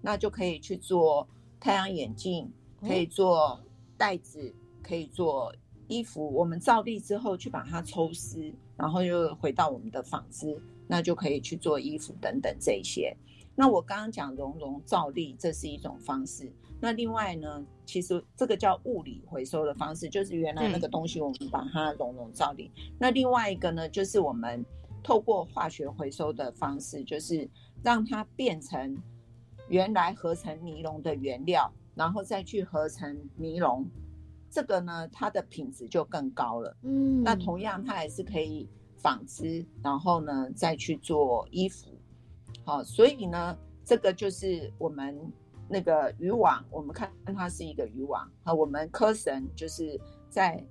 [0.00, 1.26] 那就可以去做
[1.58, 2.48] 太阳眼镜，
[2.80, 3.60] 可以做
[3.98, 5.52] 袋子，可以做
[5.88, 6.32] 衣服。
[6.32, 13.14] 我们造粒之后去把它抽丝，然后又回到我们的纺织，那就可以去做衣服等等这些。
[13.56, 16.52] 那我刚刚讲熔融造粒，这是一种方式。
[16.80, 22.70] 那另外呢，其实这个叫物理回收的方式，就是原来那个东西我们把它熔融造粒。
[23.00, 24.64] 那另外一个呢，就是我们
[25.02, 27.48] 透过化学回收的方式，就是。
[27.84, 28.96] 让它变成
[29.68, 33.86] 原来合成尼龙的原料，然后再去合成尼龙，
[34.50, 36.74] 这个呢，它的品质就更高了。
[36.82, 38.66] 嗯，那同样它也是可以
[38.96, 41.90] 纺织，然后呢再去做衣服。
[42.64, 45.30] 好，所以呢，这个就是我们
[45.68, 48.26] 那个渔网，我们看它是一个渔网。
[48.42, 50.64] 和，我们科神就是在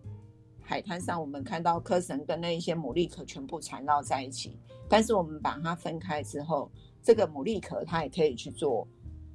[0.63, 4.57] 海滩上，我们看到科神跟那一些牡蛎壳全部缠绕在一起，
[4.89, 6.71] 但是我们把它分开之后。
[7.03, 8.87] 这个牡蛎壳它也可以去做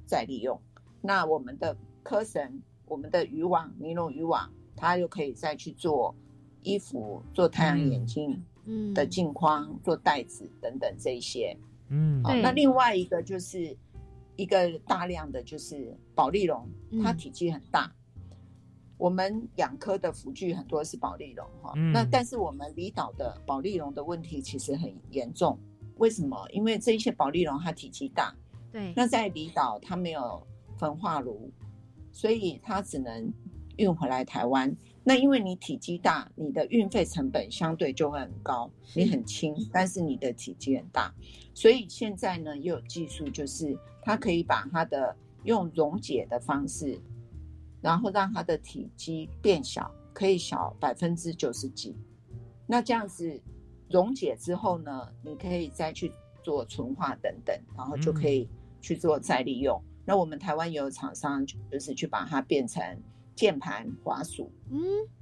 [0.05, 0.59] 再利用，
[1.01, 6.13] 那我们的科绳、我们的渔网、尼龙渔网，它又可以再去做
[6.63, 8.43] 衣服、做太阳眼镜
[8.95, 11.55] 的镜框、做袋子等等这些。
[11.89, 13.77] 嗯，好，那另外一个就是
[14.35, 16.67] 一个大量的就是保利龙，
[17.03, 17.91] 它体积很大。
[18.97, 25.57] 我们养科的辅具很多是保利龙哈，那但是我们离岛的保利龙的问题其实很严重。
[25.99, 26.47] 为什么？
[26.51, 28.35] 因为这一些保利龙它体积大，
[28.71, 30.41] 对，那在离岛它没有
[30.77, 31.51] 焚化炉，
[32.11, 33.31] 所以它只能
[33.77, 34.75] 运回来台湾。
[35.03, 38.69] 那因为你体积大，你的运费成本相对就会很高。
[38.95, 41.13] 你很轻，但是你的体积很大，
[41.53, 46.99] 所以现在呢，又有技术，就是它可以把它的用溶解的方式，
[47.81, 51.95] 然后让它的体积变小，可以小百分之九十几。
[52.67, 53.41] 那这样子
[53.89, 56.11] 溶解之后呢，你可以再去
[56.43, 58.47] 做纯化等等，然后就可以
[58.81, 59.81] 去做再利用。
[60.05, 62.81] 那我们台湾有厂商就是去把它变成。
[63.35, 64.77] 键盘、滑鼠，嗯，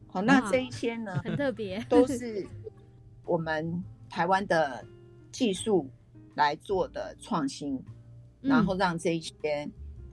[0.08, 2.48] 好，那这一些呢，很特别，都 是
[3.24, 4.84] 我们台湾的
[5.32, 5.88] 技术
[6.34, 7.80] 来做的创新，
[8.42, 9.70] 然后让这一些。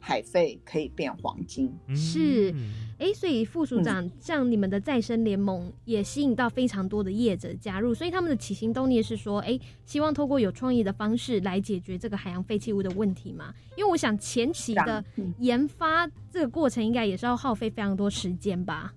[0.06, 2.54] 海费可以变黄金，是，
[2.98, 13.54] 哎，所以副署长，像你们的再生联盟也吸引到非常多的业者加入，所以他们的起心动念是说，哎，希望透过有创意的方式来解决这个海洋废弃物的问题嘛？
[13.78, 15.02] 因为我想前期的
[15.38, 18.92] 研发这个过程应该也是要耗费非常多时间吧？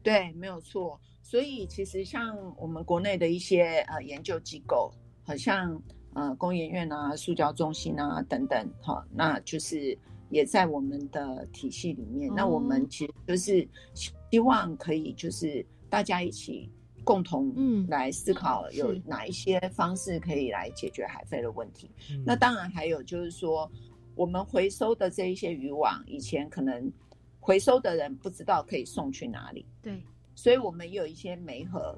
[0.00, 1.00] 对，没有错。
[1.22, 4.92] 所以其实像我们国内的一些呃研究机构，
[5.24, 5.82] 好像
[6.14, 9.98] 呃工研院啊、塑胶中心啊等等，哈，那就是。
[10.28, 16.68] 也在我们的体系里面，那我们其实就是希望可以就是大家一起
[17.04, 17.86] 共同嗯。
[17.88, 21.90] 来思考有哪一些方式可以来解决海废的问题。
[22.24, 23.70] 那当然还有就是说，
[24.16, 26.92] 我们回收的这一些渔网，以前可能
[27.38, 30.02] 回收的人不知道可以送去哪里，对，
[30.34, 31.96] 所以我们有一些媒合，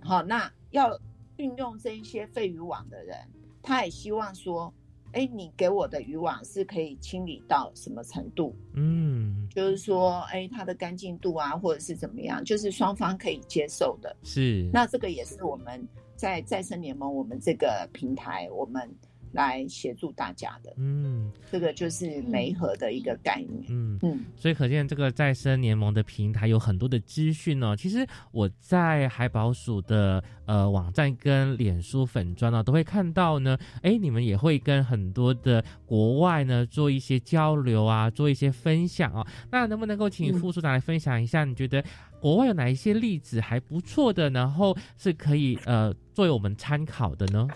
[0.00, 1.00] 好，那要
[1.38, 3.16] 运用这一些废渔网的人，
[3.62, 4.72] 他也希望说。
[5.16, 8.54] 哎，你给我的渔网是可以清理到什么程度？
[8.74, 14.14] 嗯，就是说，哎，它的干净度啊，或者是怎么样，就是双方可以接受的。
[14.22, 15.82] 是，那这个也是我们
[16.16, 18.94] 在再生联盟，我们这个平台，我们。
[19.36, 27.76] 来协助大家的，嗯，这个就是媒合的一个概念，嗯嗯，所以可见这个再生联盟的平台有很多的资讯哦。
[27.76, 39.26] 其实我在海保署的呃网站跟脸书粉砖呢，都会看到呢，哎，你们也会跟很多的国外呢做一些交流啊，做一些分享啊。
[39.50, 41.84] 那能不能够请副处长来分享一下，你觉得
[42.18, 47.46] 国外有哪一些例子还不错的，然后是可以呃作为我们参考的呢？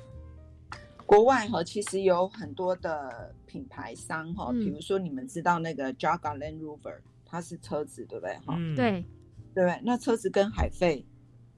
[1.10, 8.56] 国外哈，其实有很多的品牌商哈，比如说你们知道那个 Jaguar Land Rover，它是车子对不对哈？
[8.76, 9.04] 对，
[9.52, 11.04] 对那车子跟海费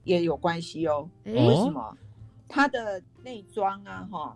[0.04, 1.06] 也有关系哦。
[1.26, 1.94] 为什么？
[2.48, 4.34] 它的内装啊哈，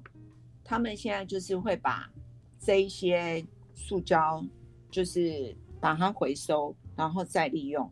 [0.62, 2.12] 他们现在就是会把
[2.60, 3.42] 这一些
[3.74, 4.44] 塑胶，
[4.90, 7.90] 就是把它回收，然后再利用。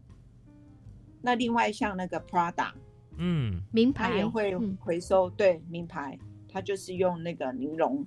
[1.23, 2.71] 那另外像那个 Prada，
[3.17, 6.19] 嗯，名牌也会回收，对，名牌。
[6.55, 8.07] 它就是用那个尼龙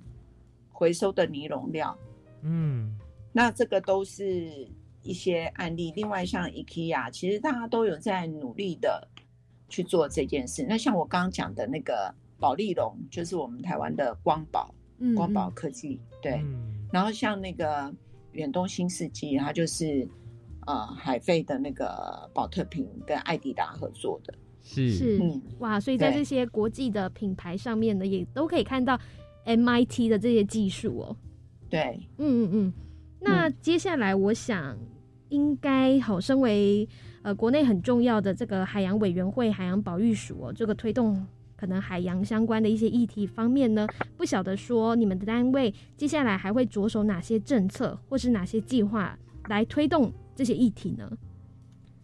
[0.70, 1.94] 回收的尼龙料，
[2.40, 2.96] 嗯，
[3.30, 4.66] 那这个都是
[5.02, 5.92] 一些案例。
[5.94, 9.06] 另外，像 IKEA，其实大家都有在努力的
[9.68, 10.64] 去做这件事。
[10.66, 14.74] 那像我刚刚讲的那个宝利龙，就是我们台湾的光宝，
[15.14, 16.42] 光宝科技，对。
[16.90, 17.94] 然后像那个
[18.32, 20.08] 远东新世纪，它就是
[20.66, 24.32] 呃海飞的那个宝特瓶跟艾迪达合作的。
[24.76, 25.18] 是
[25.60, 28.98] 哇，所以在这些国际的品牌上面呢，也都可以看到
[29.46, 31.16] MIT 的这些技术哦。
[31.70, 32.72] 对，嗯嗯嗯。
[33.20, 34.76] 那接下来，我想
[35.30, 36.86] 应该好，身为
[37.22, 41.26] 呃国内很重要的这个海洋委员会、海洋保育署哦，这个推动
[41.56, 51.10] 可能海洋相关的一些议题方面呢，不晓得说你们的单位接下来还会着手哪些政策或是哪些计划来推动这些议题呢？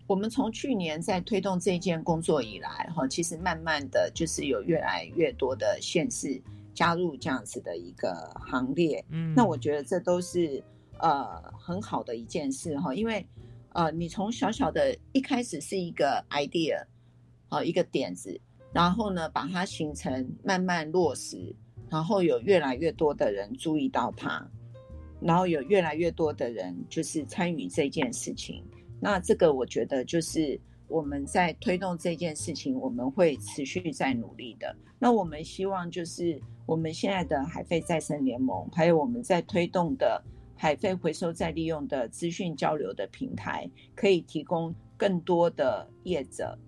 [0.06, 6.38] 我们从去年在推动这件工作以来，哈，其实慢慢的就是有越来越多的县市
[6.74, 8.12] 加入这样子的一个
[8.46, 9.02] 行列。
[9.08, 10.62] 嗯，那我觉得这都是
[10.98, 13.26] 呃很好的一件事哈，因为
[13.70, 16.84] 呃你从小小的一开始是一个 idea，
[17.48, 18.38] 好一个点子，
[18.74, 21.56] 然后呢把它形成慢慢落实，
[21.88, 24.46] 然后有越来越多的人注意到它，
[25.18, 28.62] 然后有越来越多的人就是参与这件事情。
[29.04, 34.74] 那这个我觉得就是我们在推动这件事情，我们会持续在努力的。
[34.98, 40.24] 那我们希望就是我们现在的海废再生联盟，还有我们在推动的
[40.56, 46.58] 海废回收再利用的资讯交流的平台，可以提供更多的业者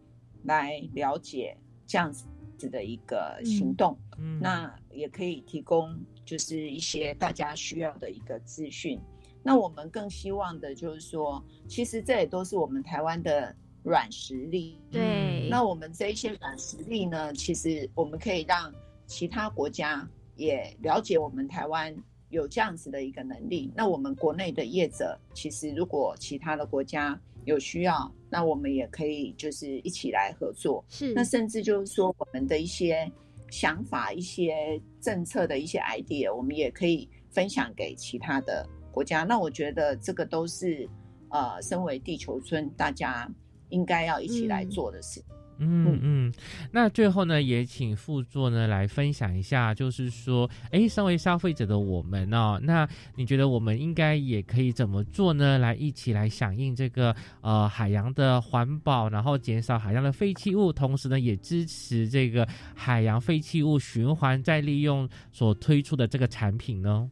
[0.44, 1.56] 来了解
[1.86, 2.26] 这样子
[2.58, 9.00] 子的一个行动，嗯，那也可以提供就是一些大家需要的一个资讯。
[9.46, 14.76] 那我们更希望的就是说，其实这也都是我们台湾的软实力。
[14.90, 18.74] 对，那我们这一些软实力呢，其实我们可以让
[19.06, 21.96] 其他国家也了解我们台湾
[22.30, 23.72] 有这样子的一个能力。
[23.76, 30.84] 那我们国内的业者，其实如果其他的国家有需要，那我们也可以就是一起来合作。
[30.88, 33.08] 是，那甚至就是说我们的一些
[33.48, 38.68] 想法、一些政策的一些 idea，我们也可以分享给其他的。
[38.96, 40.88] 国家，那我觉得这个都是，
[41.28, 43.30] 呃，身为地球村，大家
[43.68, 45.22] 应该要一起来做的事。
[45.58, 46.32] 嗯嗯，
[46.72, 55.58] 那最后呢，也请副座呢来分享一下，就是说，哎，身为消费者的我们哦，那你觉得我们应该也可以怎么做呢？
[55.58, 67.10] 来一起来响应这个呃海洋的环保，然后减少海洋的废弃物，同时呢，也支持这个海洋废弃物循环再利用所推出的这个产品呢？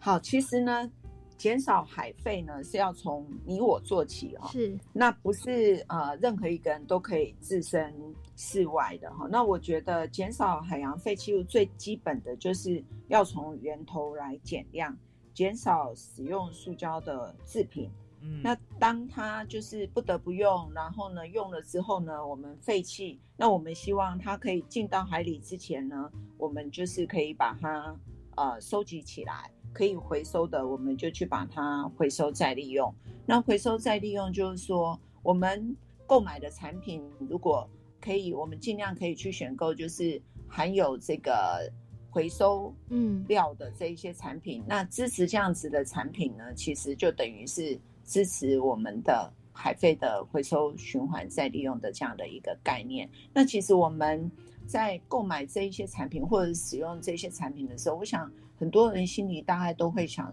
[0.00, 0.90] 好，其实呢，
[1.36, 4.48] 减少海废呢是要从你我做起哦。
[4.50, 7.94] 是，那不是呃任何一个人都可以置身
[8.34, 9.28] 事外的哈。
[9.30, 14.96] 那我觉得减少海洋废弃物最基本的就是要从源头来减量，
[15.34, 17.90] 减少使用塑胶的制品。
[18.22, 27.94] 嗯，那当它就是不得不用，然后呢用了之后呢，我们废弃，那我们希望它可以进到海里之前呢，我们就是可以把它
[28.36, 29.50] 呃收集起来。
[29.72, 32.92] 可以回收的，我们就去把它回收再利用。
[33.24, 37.68] 那回收再利用，就是说我们购买的产品，如果
[38.00, 41.70] 可以，我们尽量可以去选购，就是含有这个
[42.10, 44.64] 回收嗯料的这一些产品。
[44.66, 53.08] 那支持这样子的产品呢，其实就等于是支持我们的海废的回收循环再利用的这样的一个概念。
[53.32, 54.28] 那其实我们
[54.66, 58.28] 在购买这一些产品或者使用这些产品的时候，我想。
[58.60, 60.30] 很多人心里大概都会想，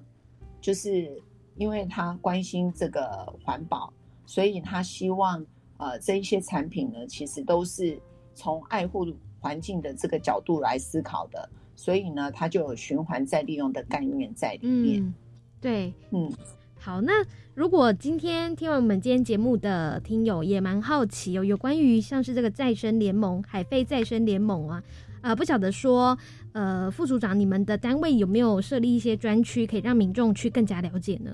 [0.60, 1.10] 就是
[1.56, 3.92] 因为他关心这个环保，
[4.26, 5.44] 所以他希望
[5.78, 7.98] 呃这一些产品呢，其实都是
[8.36, 9.08] 从爱护
[9.40, 15.14] 环境的这个角度来思考的，所以呢，它就有循环再利用的概念在里面。
[15.62, 16.30] 对，嗯，
[16.78, 17.26] 好，那
[17.56, 24.84] 如果今天听完我们今天节目的听友也蛮好奇哦，有关于像是这个再生联盟、海飞再生联盟啊。
[25.22, 26.18] 呃，不晓得说，
[26.58, 31.32] 呃，副组长，你们的单位有没有设立一些专区，可以让民众去更加了解呢？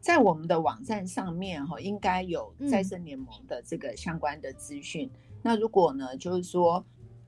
[0.00, 5.10] 在我们的网站上面哈，应该有再生联盟的这个相关的资讯。
[5.42, 6.82] 那如果呢，就是说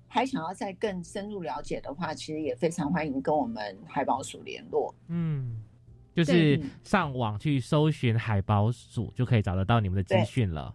[0.08, 4.94] 还想要再更深入了解的话，其实也非常欢迎跟我们海保署联络。
[5.08, 5.62] 嗯，
[6.14, 10.74] 就是上网去搜寻海保署，就可以找得到你们的资讯了。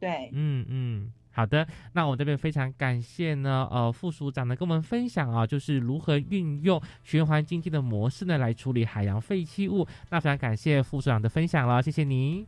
[0.00, 1.12] 对，嗯嗯。
[1.32, 9.86] 好的，那我这边非常感谢呢，呃，副署长呢跟我们分享啊，就是如何运用循环经济的模式呢来处理海洋废弃物。
[10.10, 12.46] 那非常感谢副署长的分享了，谢谢您，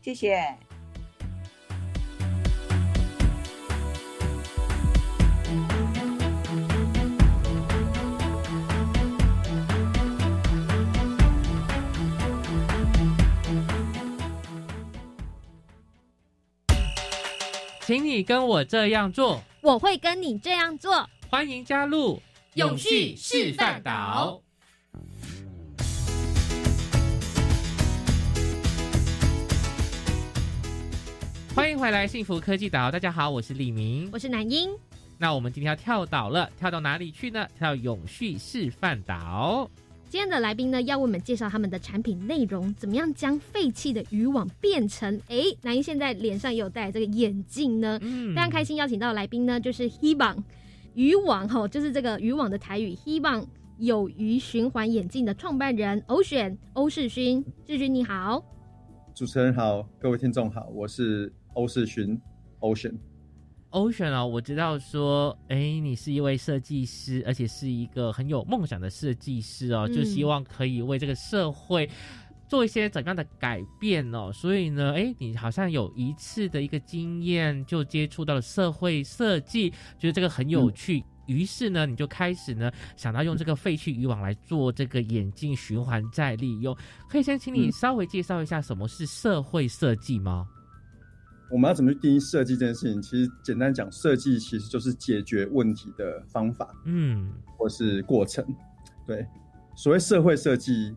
[0.00, 0.67] 谢谢。
[17.88, 21.08] 请你跟我这样做，我会跟你这样做。
[21.30, 22.20] 欢迎加入
[22.52, 24.42] 永续示范岛。
[31.54, 34.68] 欢迎回来幸福科技岛，大家好，我是李明，我是南英。
[35.16, 37.48] 那我们今天要跳岛了，跳到哪里去呢？
[37.56, 39.70] 跳永续示范岛。
[40.10, 45.20] 今天的来宾呢，要为我们介绍他们的产品内容，怎么样将废弃的渔网变成……
[45.28, 48.30] 哎，南一现在脸上也有戴这个眼镜呢，嗯。
[48.30, 50.42] 非常开心邀请到来宾呢，就是 He 网
[50.94, 52.94] 渔网哈，就是这个渔网的台语。
[52.94, 53.46] He 网
[53.76, 58.42] 有鱼循环眼镜的创办人欧选欧世勋，世勋你好，
[59.14, 62.18] 主持人好，各位听众好，我是欧世勋
[62.60, 62.90] 欧选。
[63.70, 71.88] Ocean 啊，我知道说，哎，你是一位设计师，而且是一个很有梦想的设计师哦，就希望可以为这个社会
[72.48, 74.32] 做一些怎样的改变哦。
[74.32, 86.74] 所以呢，哎，你好像有一次的一个经验，就接触到了社会设计，觉得这个很有趣，于是呢，你就开始呢想到用这个废弃渔网来做这个眼镜循环再利用。
[87.06, 90.48] 可以先请你稍微介绍一下什么是社会设计吗？
[91.50, 93.00] 我们要怎么去定义设计这件事情？
[93.00, 98.44] 其实简单讲，设计其实就是解决问题的方法，嗯，或是过程。
[99.06, 99.26] 对，
[99.74, 100.94] 所谓社会设计，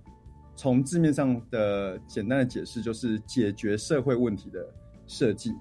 [0.56, 4.68] 从字面上的简单的解释，就是解决社会问题的
[5.08, 5.54] 设计。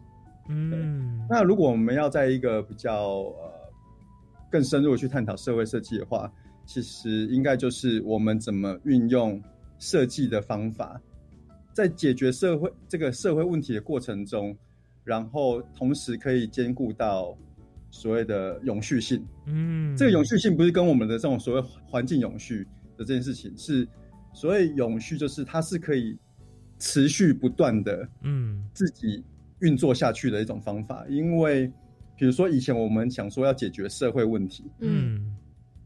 [0.48, 3.52] 嗯，那如果我们要在一个比较呃
[4.50, 6.28] 更深入的去探讨社会设计的话，
[6.66, 9.40] 其实应该就是我们怎么运用
[9.78, 11.00] 设计的方法，
[11.72, 14.56] 在解决社会这个社会问题的过程中，
[15.10, 17.36] 然后同时可以兼顾到
[17.90, 19.26] 所谓的永续性。
[19.46, 22.64] 嗯，这个永续性不是跟我们的这种所谓环境永续
[22.96, 23.88] 的这件事情，是
[24.32, 26.16] 所谓永续就是它是可以
[26.78, 29.24] 持续不断的嗯自己
[29.58, 31.04] 运作下去的一种方法。
[31.08, 31.66] 因为
[32.16, 35.36] 比如说以前我们想说要解决社会问题，嗯。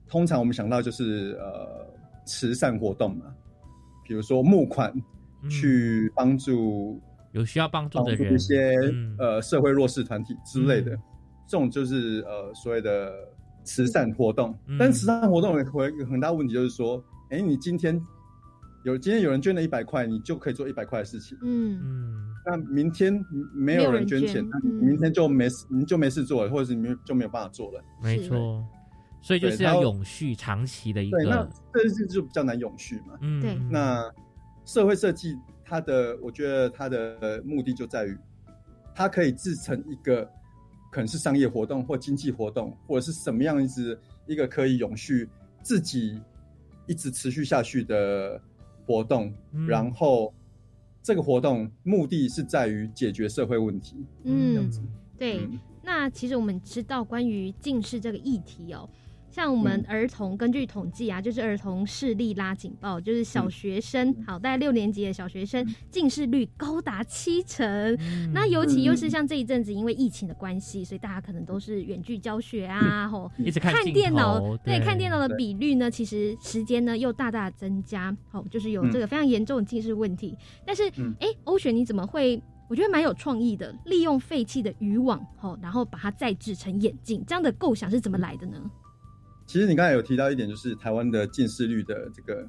[0.06, 1.86] 通常我们想到就是呃
[2.26, 3.34] 慈善活动嘛，
[4.06, 4.94] 比如说募款
[5.48, 7.00] 去帮助
[7.34, 8.74] 有需要帮助的人，一些
[9.18, 10.92] 呃社会弱势团体之类的，
[11.46, 13.12] 这种就是呃所谓的
[13.64, 14.56] 慈善活动。
[14.78, 15.64] 但慈善活动有一
[15.98, 18.00] 个很大问题就是说，哎，你今天
[18.84, 21.36] 有今天有人捐了一百块，你就可以做一百块的事情。
[21.42, 23.12] 嗯嗯，那明天
[23.52, 27.82] 没有人捐钱，那明天就没事，你就没事做了，或者是你就没有办法做了。
[28.00, 28.64] 没错。
[29.20, 33.18] 所以就是要永续、长期的一个，那这是就比较难永续嘛。
[33.22, 33.54] 嗯，对。
[33.70, 34.08] 那
[34.66, 38.16] 社会设计它的，我觉得它的目的就在于，
[38.94, 40.24] 它可以制成一个
[40.92, 45.28] 可能是商业活动或经济活动，或者是什么样子一个可以永续、
[45.62, 46.20] 自己
[46.86, 48.40] 一直持续下去的
[48.86, 49.32] 活动。
[49.66, 50.32] 然后
[51.02, 53.96] 这个活动目的是在于解决社会问题。
[54.24, 54.70] 嗯，
[55.18, 55.48] 对。
[55.82, 58.88] 那其实我们知道关于近视这个议题哦。
[59.34, 67.98] 像我们儿童，根据统计啊，就是儿童视力拉警报，就是小学生，好，大概六年级的小学生近视率高达七成。
[68.32, 80.38] 那尤其又是像这一阵子，因为疫情的关系，所以大家可能都是远距教学啊，吼，一直看电脑，对，看电脑的比率呢，其实时间呢又大大增加，好，就是有这个非常严重的近视问题。
[80.64, 80.84] 但是，
[81.18, 82.40] 哎，欧璇你怎么会？
[82.68, 88.70] 我觉得蛮有创意的，利用废弃的渔网，吼，然后把它再制成眼镜，这样的构想是怎么来的呢？
[89.46, 92.46] 其实你刚才有提到一点，就是台湾的近视率的这个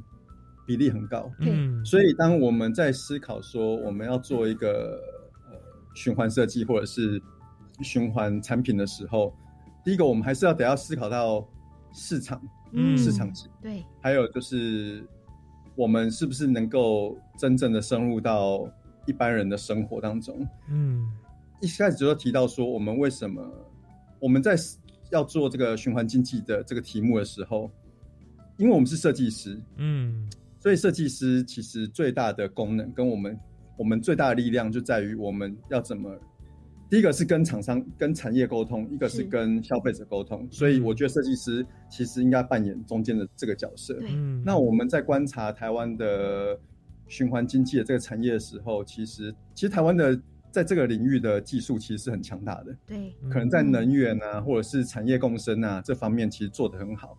[0.66, 1.30] 比例很高。
[1.40, 5.00] 嗯，所以当我们在思考说我们要做一个
[5.52, 5.60] 呃
[5.94, 7.22] 循环设计或者是
[7.82, 9.36] 循环产品的时候，
[9.84, 11.46] 第一个我们还是要得要思考到
[11.94, 12.42] 市场，
[12.72, 13.50] 嗯，市场值。
[13.62, 15.06] 对，还有就是
[15.76, 18.68] 我们是不是能够真正的深入到
[19.06, 20.48] 一般人的生活当中？
[20.70, 21.06] 嗯，
[21.60, 23.44] 一开始就提到说我们为什么
[24.20, 24.56] 我们在。
[25.16, 27.72] 要做这个循环经济的这个题目的时候，
[28.58, 33.40] 因为我们是设计师，嗯，所以设计师其实最大的功能跟我们
[33.78, 36.14] 我们最大的力量就在于我们要怎么，
[36.90, 40.46] 第一个是跟厂商、跟产业沟通，一个是跟消费者沟通。
[40.52, 43.98] 所以我觉得设计师其实应该扮演中间的这个角色。
[44.02, 46.60] 嗯，那我们在观察台湾的
[47.08, 50.20] 循环经济的这个产业的时候，其实其实台湾的。
[50.56, 57.18] 在这个领域的技术其实是很强大的，对，可能在能源啊，或者是产业共生啊这方面，其实做得很好。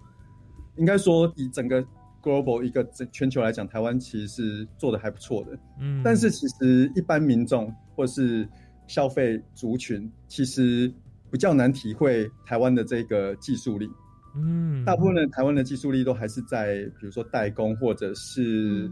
[0.77, 1.85] 应该说，以整个
[2.23, 2.83] global 一个
[3.13, 5.51] 全球来讲，台湾其实是做的还不错的。
[5.79, 8.49] 嗯，但是其实一般民众或是
[8.87, 10.91] 消费族群，其实
[11.31, 13.87] 比较难体会台湾的这个技术力。
[14.35, 18.91] 嗯，大部分的台湾的技术力都还是在比如说代工或者是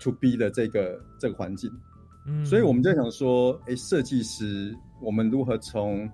[0.00, 1.70] to B 的这个这个环境。
[2.44, 6.08] 所以我们就想说，哎，设计师，我们如何从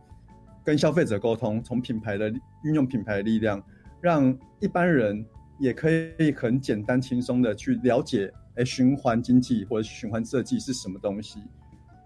[0.65, 2.29] 跟消费者沟通，从品牌的
[2.65, 3.63] 运用品牌的力量，
[4.01, 5.25] 让一般人
[5.59, 11.39] 也可以很简单轻松的去了解，哎，循环经济或者循环设计是什么东西，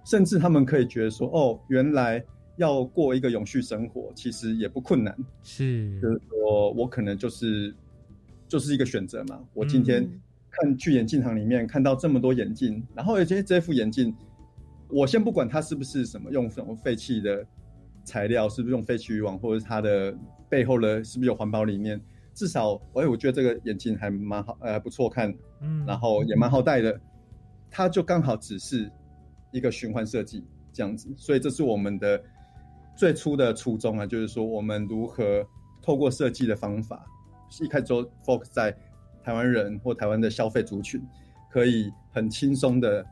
[0.05, 2.23] 甚至他们可以觉得说，哦，原来
[2.57, 7.75] 要过一个永续生活，其实也不困难，是，就是说我可能就是
[8.49, 10.07] 就是一个选择嘛，我今天。
[10.57, 14.15] 看去眼镜行里面看到这么多眼镜，然后而且这副眼镜，
[14.89, 17.45] 我先不管它是不是什么用什么废弃的
[18.05, 20.17] 材料，是不是用废弃渔网，或者它的
[20.49, 22.01] 背后的是不是有环保理念，
[22.33, 27.01] 至少哎，我觉得这个眼镜还蛮好，呃，不错看，嗯，然后也蛮好戴的，
[27.71, 28.91] 它就刚好只是
[29.53, 32.23] 一个循环设计这样子，所以这是我们的
[32.97, 35.45] 最初的初衷啊，就是说我们如何
[35.83, 37.05] 透过设计的方法，
[37.61, 38.77] 一开始就 focus 在。
[39.25, 41.01] 台湾人或台湾的消费族群，
[41.51, 43.05] 可以很轻松的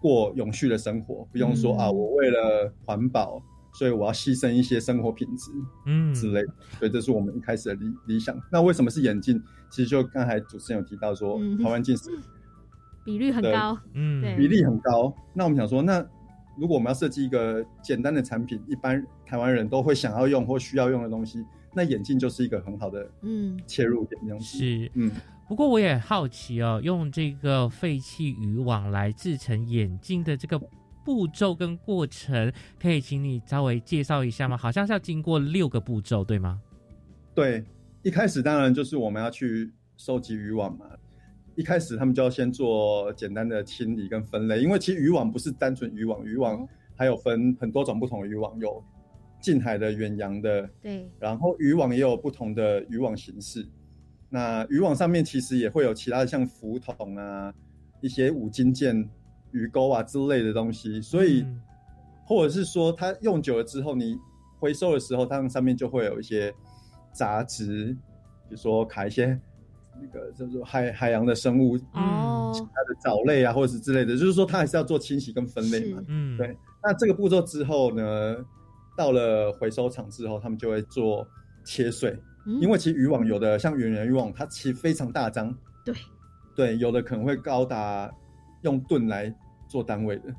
[0.00, 3.40] 过永续的生活，不用说啊，我为了环保，
[3.74, 5.50] 所以我要牺牲一些生活品质，
[5.86, 6.42] 嗯，之类。
[6.78, 8.36] 所以这是我们一开始的理理想。
[8.50, 9.40] 那为什么是眼镜？
[9.70, 12.10] 其实就刚才主持人有提到说，台湾近视
[13.04, 15.14] 比率很高，嗯，比例很高。
[15.34, 16.04] 那我们想说，那
[16.56, 21.44] 如果我们要设计一个简单的产品，一般台湾人都会想要用或需要用的东西，
[21.74, 25.10] 那眼镜就是一个很好的嗯切入点，这样子是嗯。
[25.48, 30.58] 不过我也好奇哦，用这个废弃渔网来制成眼镜的这个
[31.04, 32.50] 步骤跟过程，
[32.80, 34.56] 可以请你稍微介绍一下吗？
[34.56, 36.60] 好像是要经过六个步骤，对吗？
[37.34, 37.64] 对，
[38.02, 40.86] 一开始当然就是我们要去收集渔网嘛。
[41.54, 48.82] 一开始他们就要先做简单的清理跟分类，因为其实渔网不是单纯渔网，渔网还有分很多种不同的渔网，有
[49.40, 53.66] 近海的、远洋的，对，然后渔网也有不同的渔网形式。
[54.30, 57.52] 那渔网上面其实也会有其他的像浮筒啊、
[58.00, 59.06] 一些五金件、
[59.50, 61.44] 鱼钩啊之类的东西，所以
[62.24, 64.16] 或者是说它用久了之后，你
[64.58, 66.54] 回收的时候，它上面就会有一些
[67.12, 67.94] 杂质，
[68.48, 69.38] 比如说卡一些。
[70.02, 76.02] 那个叫做海海洋的生物，哦，它的藻类啊，或者是之类的，就是说它还是要做清洗跟分类嘛。
[76.08, 76.56] 嗯，对。
[76.82, 78.36] 那这个步骤之后呢，
[78.96, 81.24] 到了回收厂之后，他们就会做
[81.64, 82.18] 切碎，
[82.60, 85.56] 因为其实渔网有的像圆圆渔网，它其实非常大张。
[85.84, 85.94] 对，
[86.56, 88.10] 对，有的可能会高达
[88.62, 89.32] 用吨来
[89.68, 90.34] 做单位的，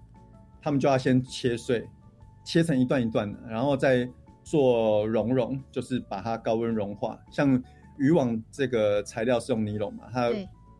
[0.61, 1.87] 他们就要先切碎，
[2.43, 4.09] 切成一段一段的，然后再
[4.43, 7.63] 做熔融，就是把它高温融化，像。
[7.97, 10.05] 渔网这个材料是用尼龙嘛？
[10.11, 10.31] 它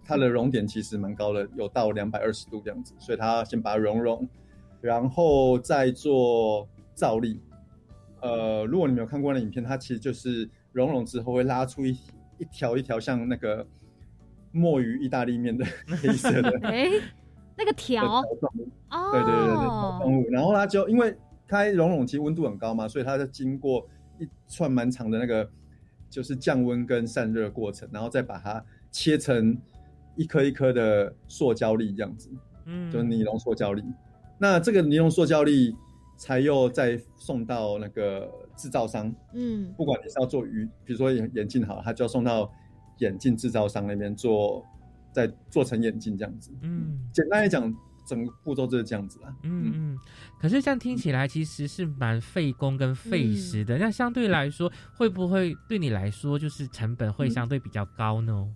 [0.05, 4.28] 它的熔点其实蛮高的，有到两百二十度这样子，所以它先把它熔融，
[4.82, 7.39] 然后再做造粒。
[8.22, 11.91] 呃，如果你没有看过那影片，它其实就是熔融之后会拉出一
[12.38, 13.66] 一条一条像那个
[14.51, 15.66] 墨鱼意大利面的
[16.01, 16.89] 黑色的， 哎，
[17.55, 18.24] 那个条哦，
[19.11, 20.30] 对对对对，条状物。
[20.30, 21.16] 然后它就因为
[21.47, 23.88] 它熔融其实温度很高嘛，所以它就经过
[24.20, 25.49] 一串蛮长的那个。
[26.14, 29.57] 就是降温跟散热过程，然后再把它切成
[30.16, 32.30] 一颗一颗的塑胶粒这样子，
[32.66, 33.84] 嗯，就是尼龙塑胶粒。
[34.38, 35.76] 那这个尼龙塑胶粒
[36.16, 42.47] 才又再送到那个制造商，嗯，不管你是要做鱼，比如说眼眼镜好，它就要送到
[42.99, 44.64] 眼镜制造商那边做，
[45.11, 46.51] 再做成眼镜这样子。
[46.61, 47.76] 嗯，简单来讲。
[48.05, 49.33] 整个步骤就是这样子啦。
[49.43, 49.99] 嗯嗯，
[50.39, 53.77] 可是这样听起来其实是蛮费工跟费时的。
[53.77, 58.47] 那相对来说，会不会对你来说就是成本会相对比较高呢？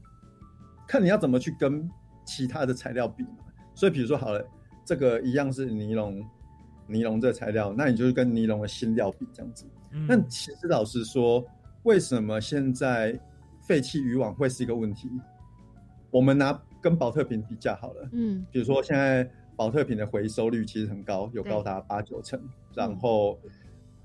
[0.87, 1.89] 看你要怎么去跟
[2.25, 3.29] 其他的材料比嘛。
[3.73, 4.45] 所以比如说好了，
[4.85, 6.23] 这个一样是尼龙，
[6.87, 9.65] 尼龙这材料，那你就是跟尼龙的新料比这样子。
[10.07, 11.45] 那其实老实说，
[11.83, 13.17] 为什么现在
[13.61, 15.09] 废弃渔网会是一个问题？
[16.11, 16.59] 我们拿。
[16.81, 22.39] 跟保特瓶比较好了，嗯，比如说现在保特瓶的回收率其实很高，有高达八九成，
[22.75, 23.39] 然后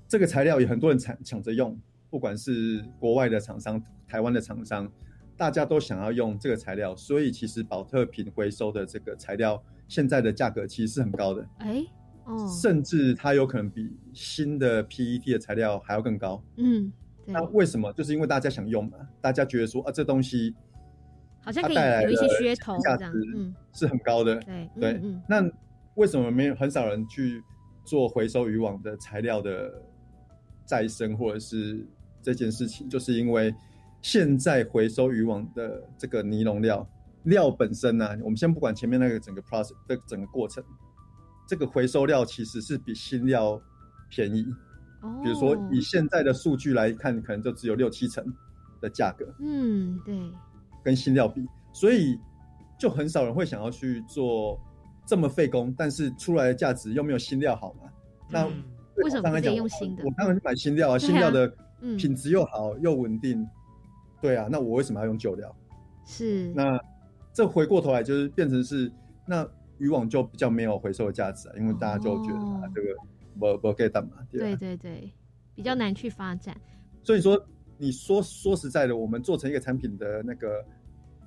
[0.07, 4.91] 这个材料也很多人抢抢着用，不管是国外的厂商、台湾的厂商，
[5.37, 11.83] 大家都想要用这个材料，所以其实保特瓶回收的这个材料现在的价格其实是很高的，哎，
[12.25, 16.91] 哦，甚至它有可能比新的 PET 的材料还要更高，嗯，
[17.25, 17.93] 那为什么？
[17.93, 20.55] 就是因为大家想用嘛，大家觉得说啊，这东西。
[21.43, 23.11] 好像可以有一些噱头，价值
[23.73, 24.35] 是很高的。
[24.41, 25.43] 对对，那
[25.95, 27.43] 为什么没有很少人去
[27.83, 29.83] 做回收渔网的材料的
[30.65, 31.85] 再生，或者是
[32.21, 32.89] 这件事情？
[32.89, 33.53] 就是因为
[34.01, 36.87] 现在回收渔网的这个尼龙料
[37.23, 40.63] 料本身呢，我们先不管前面那个整个 process 的整个过程，
[41.47, 43.61] 这个回收料其实是比新料
[44.09, 44.45] 便宜。
[45.01, 48.25] 哦，比如说以现在的数据来看，可能就只有六七成
[48.79, 49.25] 的价格。
[49.39, 50.15] 嗯，对。
[50.83, 52.19] 跟新料比，所以
[52.77, 54.59] 就很少人会想要去做
[55.05, 57.89] 这么费工，但是出来的价值又没有新料好嘛？
[58.29, 58.45] 那
[58.97, 60.03] 为什么不用新的？
[60.03, 61.47] 我当然买新料啊，新料的
[61.97, 63.47] 品质又好又稳定。
[64.21, 65.55] 对啊，那我为什么要用旧料？
[66.05, 66.79] 是那
[67.31, 68.91] 这回过头来就是变成是
[69.25, 72.87] 那渔网就比较没有回收的价值啊，因为大家就觉得啊这个
[73.39, 74.11] 不不给干嘛？
[74.29, 75.11] 对对对，
[75.55, 76.55] 比较难去发展。
[77.03, 77.41] 所以说。
[77.77, 80.65] 你说说实在的，我们做成一个产品的那个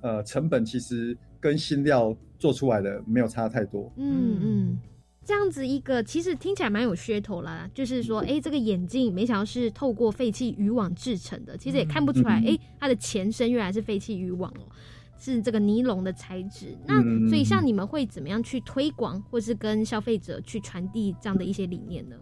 [0.01, 3.91] 呃成本，其实跟新料做出来的没有差太多。
[3.97, 4.77] 嗯嗯，
[5.25, 14.63] 这样子一个其实听起来蛮有噱头啦，就是说，哎，这个眼镜没想到是透过废弃渔网制成的，其实也看不出来，哎，它的前身原来是废弃渔网哦，
[15.19, 16.77] 是这个尼龙的材质。
[16.85, 22.15] 那所以像你们会怎么样去推广，或是跟消费者去传递这样的一些理念呢？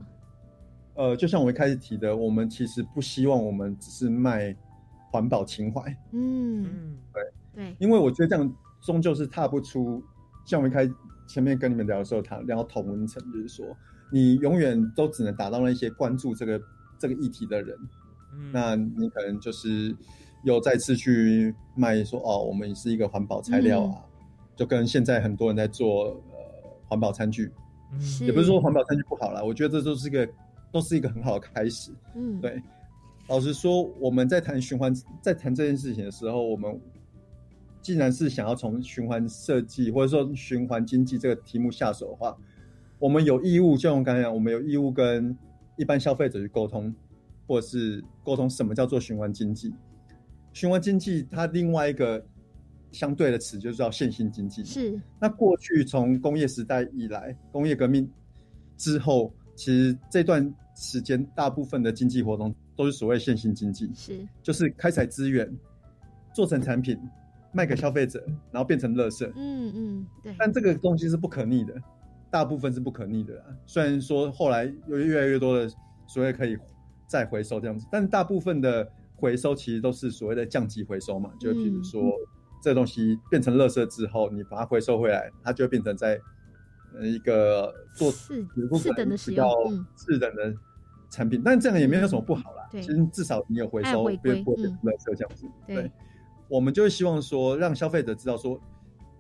[0.96, 4.56] 呃，就像我一开始提的，我们其实不希望我们只是卖
[5.12, 5.82] 环保情怀。
[6.12, 7.24] 嗯，对
[7.54, 10.02] 对，因为我觉得这样终究是踏不出。
[10.46, 10.90] 像我一开
[11.28, 13.66] 前面跟你们聊的时候，谈聊同温层，就是说
[14.10, 16.62] 你永远都只能达到那些关注这个
[16.98, 17.78] 这个议题的人。
[18.34, 19.94] 嗯，那你可能就是
[20.44, 24.02] 又再次去卖说哦，我们是一个环保材料啊，
[24.56, 26.38] 就跟现在很多人在做呃
[26.88, 27.52] 环保餐具，
[28.22, 30.26] 也不是说环保餐具不好啦，我觉得这都是一个。
[30.76, 31.90] 都是一个很好的开始。
[32.16, 32.62] 嗯，对。
[33.30, 36.78] 老实说，我们在谈循环，在谈这件事情的时候，我们
[37.82, 42.36] 既然是想要从循环设计或者说循环经济这个题目下手的话，
[43.00, 45.34] 我们有义务，就像刚才讲，我们有义务跟
[45.78, 46.94] 一般消费者去沟通，
[47.48, 49.74] 或者是沟通什么叫做循环经济。
[50.52, 52.22] 循环经济它另外一个
[52.92, 54.62] 相对的词就叫线性经济。
[54.66, 55.00] 是。
[55.22, 58.12] 那过去从工业时代以来，工业革命
[58.76, 65.52] 之后，其实这段时间大部分的经济活动都是所谓线性经济，是，就是开采资源，
[66.34, 66.98] 做成产品，
[67.52, 69.26] 卖给消费者，然后变成垃圾。
[69.36, 70.36] 嗯嗯，对。
[70.38, 71.74] 但这个东西是不可逆的。
[72.32, 75.72] 大部分是不可逆的，虽然说后来有越来越多的
[76.06, 76.58] 所谓可以
[77.08, 78.86] 再回收这样子，但大部分的
[79.16, 82.12] 回收其实都是所谓的降级回收嘛，就比如说
[82.62, 86.20] 这东西变成垃圾之后，你把它回收回来，它就会变成在
[87.02, 88.46] 一个做次
[88.96, 89.50] 等的比较
[89.96, 90.54] 次等的
[91.10, 92.68] 产品，但这样也没有什么不好啦。
[92.72, 95.48] 其实至少你有回收，不会变成垃圾这样子。
[95.68, 95.92] 对，
[96.48, 98.60] 我们就希望说让消费者知道说，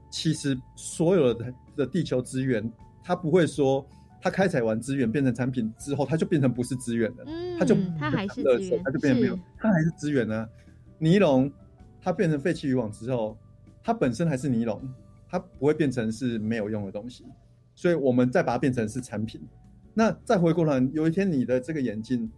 [0.09, 2.71] 其实所有的的地球资源。
[3.07, 3.85] 它不会说，
[4.19, 7.25] 它开采完资源变成产品之后，它就变成不是资源了，
[7.59, 10.49] 它就它还是资源，它就变成没有，它还是资源呢。
[10.97, 11.51] 尼龙
[12.01, 13.37] 它变成废弃渔网之后，
[13.83, 14.81] 它本身还是尼龙，
[15.29, 17.25] 它不会变成是没有用的东西，
[17.75, 19.39] 所以我们再把它变成是产品。
[19.93, 22.31] 那再回过来，有一天你的这个眼镜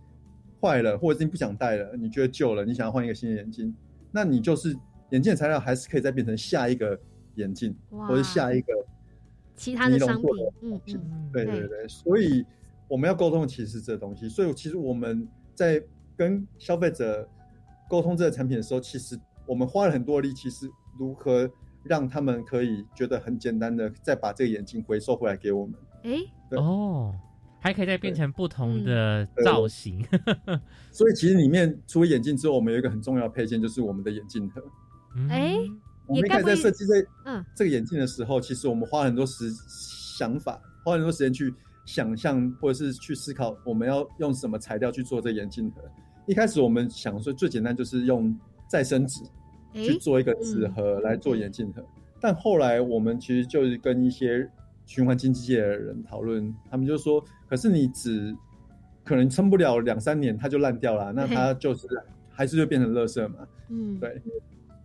[0.60, 3.74] 坏了，或者是你不想戴了，你觉得旧了，你想要换一个新的眼镜，
[4.12, 4.76] 那你就是
[5.12, 7.00] 眼镜的材料还是可以再变成下一个
[7.36, 8.74] 眼镜，或者下一个。
[9.56, 10.30] 其他的商品，
[10.62, 12.46] 嗯嗯，对对对，所以
[12.88, 14.30] 我们要沟通的其实是这东西。
[14.30, 15.84] 所以其实我们在
[16.16, 17.28] 跟消费者
[17.90, 20.70] 沟通这个产品的时候，其实我们花了很多力气，是
[21.00, 21.50] 如何
[21.88, 25.76] 让他们可以觉得很简单的再把这个眼镜回收回来给我们。
[26.04, 26.20] 哎，
[26.58, 27.14] 哦，
[27.60, 30.06] 还可以再变成不同的造型。
[30.92, 34.62] 所以其实里面除了眼镜之后，我们有一个很重要的配件，就是我们的眼镜盒。
[35.30, 35.56] 哎。
[36.10, 39.52] 我们一开始在设计这嗯这个眼镜的时候，其实我们花很多时
[40.18, 41.54] 想法，花很多时间去
[41.86, 45.82] 想象，或者是去思考我们要用什么材料去做这眼镜盒。
[46.26, 48.34] 一开始我们想说最简单就是用
[48.70, 49.22] 再生纸
[49.78, 51.84] 去做一个纸盒来做眼镜盒，
[52.20, 54.50] 但后来我们其实就是跟一些
[54.86, 58.36] 循环经济界的人讨论，他们就说，可是你纸
[59.04, 61.88] 可能撑不了两三年，它就烂掉了，那它就是
[62.30, 63.48] 还是就变成垃圾嘛。
[63.70, 64.22] 嗯，对。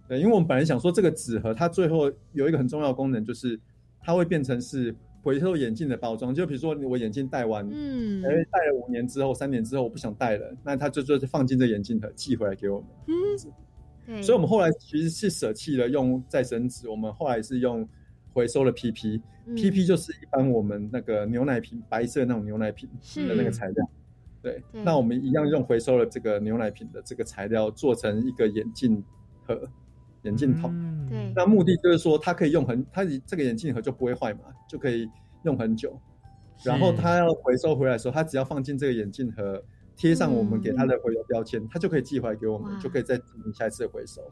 [0.08, 3.58] 对，因为我们本来想说这个纸盒，它最后有一个很重要的功能，就是
[4.02, 6.34] 它会变成是回收眼镜的包装。
[6.34, 12.88] 就比如说我眼镜戴完，嗯，因为戴了五年之后、三年之后我不想戴了，那它就就是放进这眼镜盒寄回来给我们。
[13.06, 13.14] 嗯，
[14.06, 14.22] 对。
[14.22, 17.88] 所以我们后来其实是舍弃了用再生纸，我们后来是用
[18.32, 22.88] 回收的 PP，PP 就是一般我们那个牛奶瓶白色那种牛奶瓶
[23.28, 23.90] 的那个材料。
[24.40, 24.62] 对。
[24.72, 29.04] 那我们一样用回收了这个牛奶瓶的这个材料做成一个眼镜
[29.46, 29.68] 盒。
[30.24, 30.72] 眼镜筒，
[31.10, 35.10] 对，那目的就是说它可以用很，它这个眼镜盒就不会坏嘛，就可以
[35.42, 36.00] 用很久。
[36.62, 39.60] 然后它要回收回来的时候，它只要放进这个眼镜盒，
[39.96, 44.22] 贴上我们给他的回邮标签，他就可以寄回来给我们，就可以再进行下一次回收。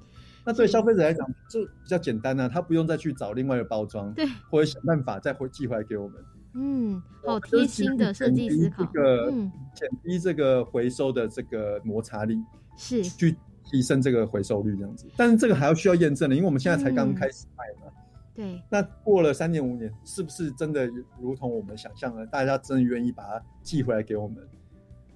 [0.45, 6.25] 那对消费者来讲，就比较简单呢，他不用再去找另外的包装，对，或者想办法再回寄回来给我们。
[6.55, 8.85] 嗯，好贴心的设计思考，
[9.31, 12.39] 嗯，减低这个回收的这个摩擦力，
[12.77, 13.37] 是去。
[13.63, 17.93] 提升这个回收率这样子，但是这个还要需要验证的，因为我们现在才刚开始卖嘛。
[18.35, 18.61] 对。
[18.69, 20.91] 那过了三年五年，是不是真的
[21.21, 24.39] 如同我们想象的，大家真的愿意把它寄回来给我们？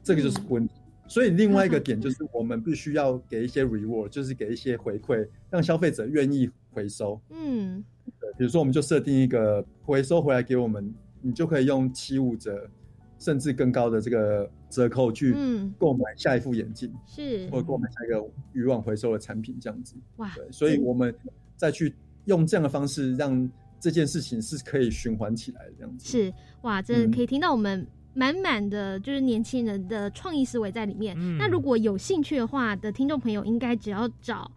[0.04, 0.74] 这个就是问题。
[1.08, 7.20] 所以另外一个点就是，我们必须要给一些 reward，就是给一些回馈，让消费者愿意回收。
[7.30, 7.82] 嗯。
[8.20, 12.70] 对，比如说我们就设定一个回收回来给我们，你就可以用七五折。
[13.16, 15.34] 甚至更高的这个折扣去
[15.78, 19.94] 购买下一副眼镜，是或者购买下一个渔网回收的产品，这样子。
[20.16, 21.14] 哇，对，所以我们
[21.56, 21.94] 再去
[22.26, 23.50] 用这样的方式，让
[23.80, 26.06] 这件事情是可以循环起来的，这样子。
[26.06, 31.16] 是哇，真的可以听到我们满满的就是年轻人的创意思维在里面。
[31.36, 34.50] 那如果有兴趣的话的听众朋友，应该只要找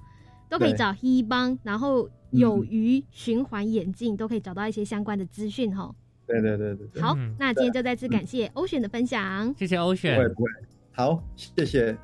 [0.47, 5.93] 都可以找黑帮，然后有鱼循环眼镜都可以找到一些相关的资讯哈。
[6.25, 10.49] 对对对对，好，那今天就再次感谢欧选的分享，谢谢欧选，不会不会，
[10.91, 11.97] 好，谢谢，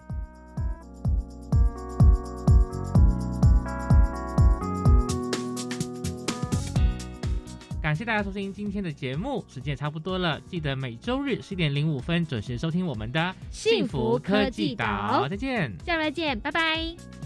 [7.84, 17.23] 感谢大家收听今天的节目，时间也差不多了，记得每周日十点零五分准时收听我们的幸福科技岛，再见，下周再见，拜拜。